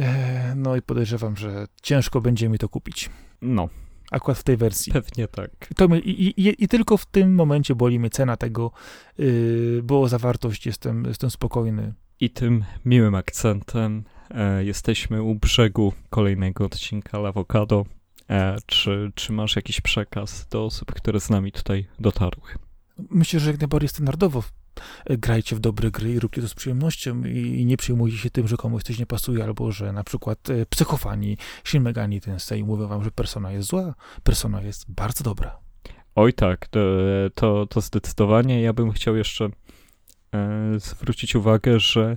[0.00, 3.10] E, no i podejrzewam, że ciężko będzie mi to kupić.
[3.42, 3.68] No,
[4.10, 4.92] Akurat w tej wersji.
[4.92, 5.50] Pewnie tak.
[5.76, 8.70] To my, i, i, I tylko w tym momencie boli mnie cena tego,
[9.18, 11.94] yy, bo o zawartość jestem, jestem spokojny.
[12.20, 17.84] I tym miłym akcentem e, jesteśmy u brzegu kolejnego odcinka Lawokado.
[18.30, 22.48] E, czy, czy masz jakiś przekaz do osób, które z nami tutaj dotarły?
[23.10, 24.42] Myślę, że jak najbardziej standardowo
[25.10, 28.56] grajcie w dobre gry i róbcie to z przyjemnością i nie przejmujcie się tym, że
[28.56, 33.04] komuś coś nie pasuje, albo że na przykład e, psychofani Shin Megami Tensei mówią wam,
[33.04, 35.58] że persona jest zła, persona jest bardzo dobra.
[36.14, 36.68] Oj tak,
[37.34, 38.62] to, to, zdecydowanie.
[38.62, 39.48] Ja bym chciał jeszcze
[40.34, 42.16] e, zwrócić uwagę, że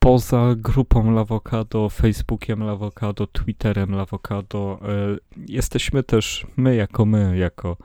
[0.00, 5.16] poza grupą Lawokado, Facebookiem Lawokado, Twitterem Lawokado, e,
[5.48, 7.76] jesteśmy też my jako my, jako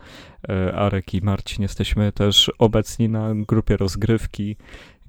[0.50, 4.56] e, Arek i Marcin, jesteśmy też obecni na grupie rozgrywki,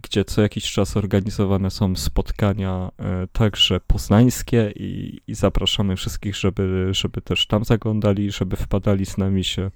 [0.02, 6.88] gdzie co jakiś czas organizowane są spotkania e, także poznańskie i, i zapraszamy wszystkich, żeby,
[6.90, 9.70] żeby też tam zaglądali, żeby wpadali z nami się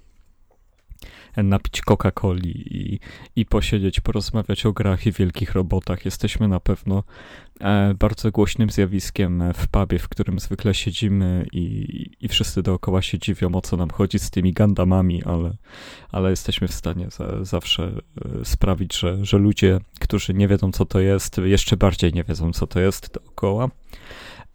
[1.37, 2.99] napić Coca-Coli i,
[3.35, 6.05] i posiedzieć, porozmawiać o grach i wielkich robotach.
[6.05, 7.03] Jesteśmy na pewno
[7.59, 13.19] e, bardzo głośnym zjawiskiem w pubie, w którym zwykle siedzimy i, i wszyscy dookoła się
[13.19, 15.55] dziwią, o co nam chodzi z tymi gandamami, ale,
[16.11, 17.91] ale jesteśmy w stanie za, zawsze
[18.41, 22.53] e, sprawić, że, że ludzie, którzy nie wiedzą, co to jest, jeszcze bardziej nie wiedzą,
[22.53, 23.69] co to jest dookoła.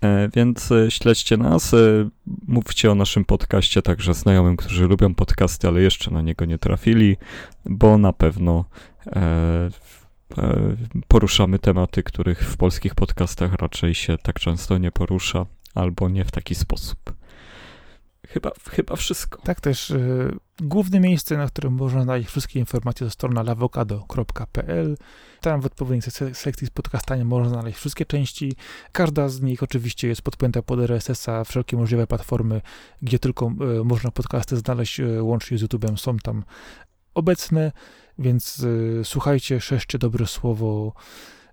[0.00, 2.08] E, więc e, śledźcie nas, e,
[2.48, 7.16] mówcie o naszym podcaście także znajomym, którzy lubią podcasty, ale jeszcze na niego nie trafili,
[7.64, 8.64] bo na pewno
[11.08, 16.30] poruszamy tematy, których w polskich podcastach raczej się tak często nie porusza, albo nie w
[16.30, 17.15] taki sposób.
[18.28, 19.42] Chyba, chyba wszystko.
[19.42, 24.96] Tak też y, główne miejsce, na którym można znaleźć wszystkie informacje to strona lawokado.pl.
[25.40, 28.52] Tam w odpowiedniej sekcji z podcastania można znaleźć wszystkie części.
[28.92, 32.60] Każda z nich oczywiście jest podpięta pod RSS-a, wszelkie możliwe platformy,
[33.02, 36.44] gdzie tylko y, można podcasty znaleźć, y, łącznie z YouTube'em, są tam
[37.14, 37.72] obecne,
[38.18, 38.66] więc
[39.04, 40.92] słuchajcie, szeszcie dobre słowo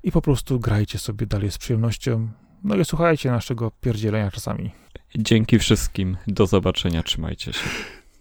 [0.04, 2.30] i po prostu grajcie sobie dalej z przyjemnością.
[2.64, 4.83] No i słuchajcie naszego pierdzielenia czasami.
[5.18, 6.18] Dzięki wszystkim.
[6.28, 7.04] Do zobaczenia.
[7.04, 7.60] Trzymajcie się.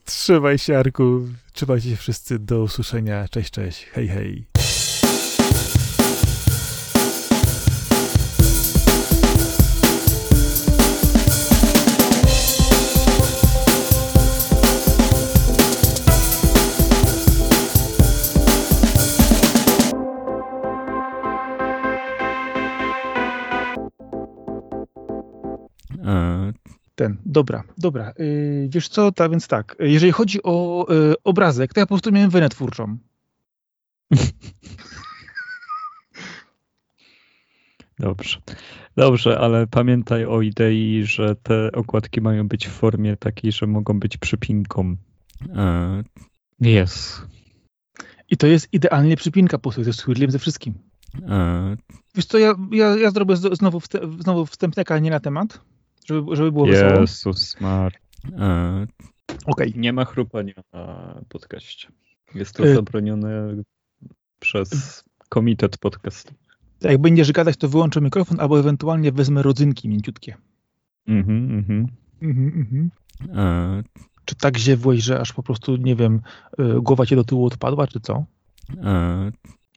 [0.05, 1.28] Trzymaj się, Arku.
[1.52, 2.39] Trzymajcie się wszyscy.
[2.39, 3.28] Do usłyszenia.
[3.28, 3.86] Cześć, cześć.
[3.93, 4.51] Hej, hej.
[27.02, 28.12] Ten, dobra, dobra.
[28.18, 32.12] Yy, wiesz co, ta, więc tak, jeżeli chodzi o yy, obrazek, to ja po prostu
[32.12, 32.98] miałem wenę twórczą.
[37.98, 38.38] Dobrze.
[38.96, 44.00] Dobrze, ale pamiętaj o idei, że te okładki mają być w formie takiej, że mogą
[44.00, 44.96] być przypinką.
[46.60, 47.26] Jest.
[48.30, 50.74] I to jest idealnie przypinka po prostu, jest ze wszystkim.
[51.28, 51.76] E...
[52.14, 55.72] Wiesz co, ja, ja, ja zrobię znowu, wstęp, znowu wstępnego, nie na temat.
[56.08, 57.00] Żeby, żeby było wesoło.
[57.00, 57.92] Jezus Mar.
[58.38, 58.86] E,
[59.46, 59.72] okay.
[59.76, 61.88] Nie ma chrupania na podcaście.
[62.34, 62.74] Jest to e...
[62.74, 63.54] zabronione
[64.38, 66.34] przez komitet podcastu.
[66.80, 70.36] Jak będziesz gadać, to wyłączę mikrofon, albo ewentualnie wezmę rodzynki mięciutkie.
[71.06, 71.86] Mhm, mhm.
[72.22, 72.90] mhm, mhm.
[73.38, 73.82] E...
[74.24, 76.20] Czy tak ziewłeś, że aż po prostu, nie wiem,
[76.58, 78.24] e, głowa cię do tyłu odpadła, czy co?
[78.82, 79.32] E...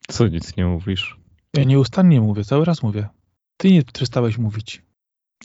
[0.08, 1.18] Co nic nie mówisz?
[1.54, 3.08] Ja nieustannie mówię, cały raz mówię.
[3.58, 4.85] Ty nie przestałeś mówić.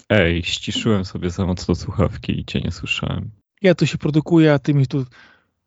[0.08, 3.30] Ej, ściszyłem sobie za mocno słuchawki i cię nie słyszałem.
[3.62, 5.06] Ja tu się produkuję, a ty mi tu...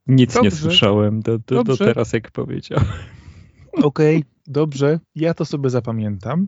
[0.08, 0.50] Nic dobrze.
[0.50, 2.88] nie słyszałem do, do, do teraz, jak powiedziałem.
[3.72, 5.00] Okej, okay, dobrze.
[5.16, 6.48] Ja to sobie zapamiętam.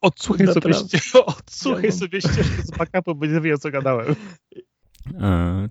[0.00, 0.74] Odsłuchaj sobie,
[1.26, 4.14] odsłuchaj ja sobie ścieżkę z backupu, bo nie wiem, o co gadałem.
[5.20, 5.68] E...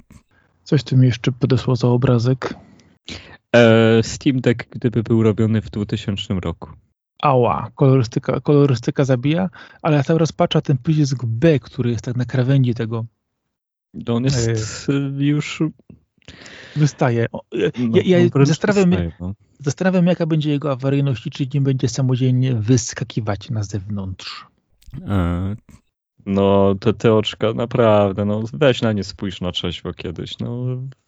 [0.63, 2.53] Coś tu mi jeszcze podesło za obrazek.
[3.55, 6.69] E, Steam Deck, gdyby był robiony w 2000 roku
[7.21, 9.49] ała, kolorystyka, kolorystyka zabija,
[9.81, 13.05] ale ja cały raz patrzę ten przycisk B, który jest tak na krawędzi tego.
[14.05, 15.63] To on jest e, już...
[16.75, 17.27] Wystaje.
[17.31, 17.41] No,
[17.93, 19.33] ja, ja no, zastanawiam, wystaje, no.
[19.59, 24.47] zastanawiam, jaka będzie jego awaryjność i czy nie będzie samodzielnie wyskakiwać na zewnątrz.
[25.07, 25.55] E,
[26.25, 30.65] no, te, te oczka, naprawdę, no weź na nie spójrz na trzeźwo kiedyś, no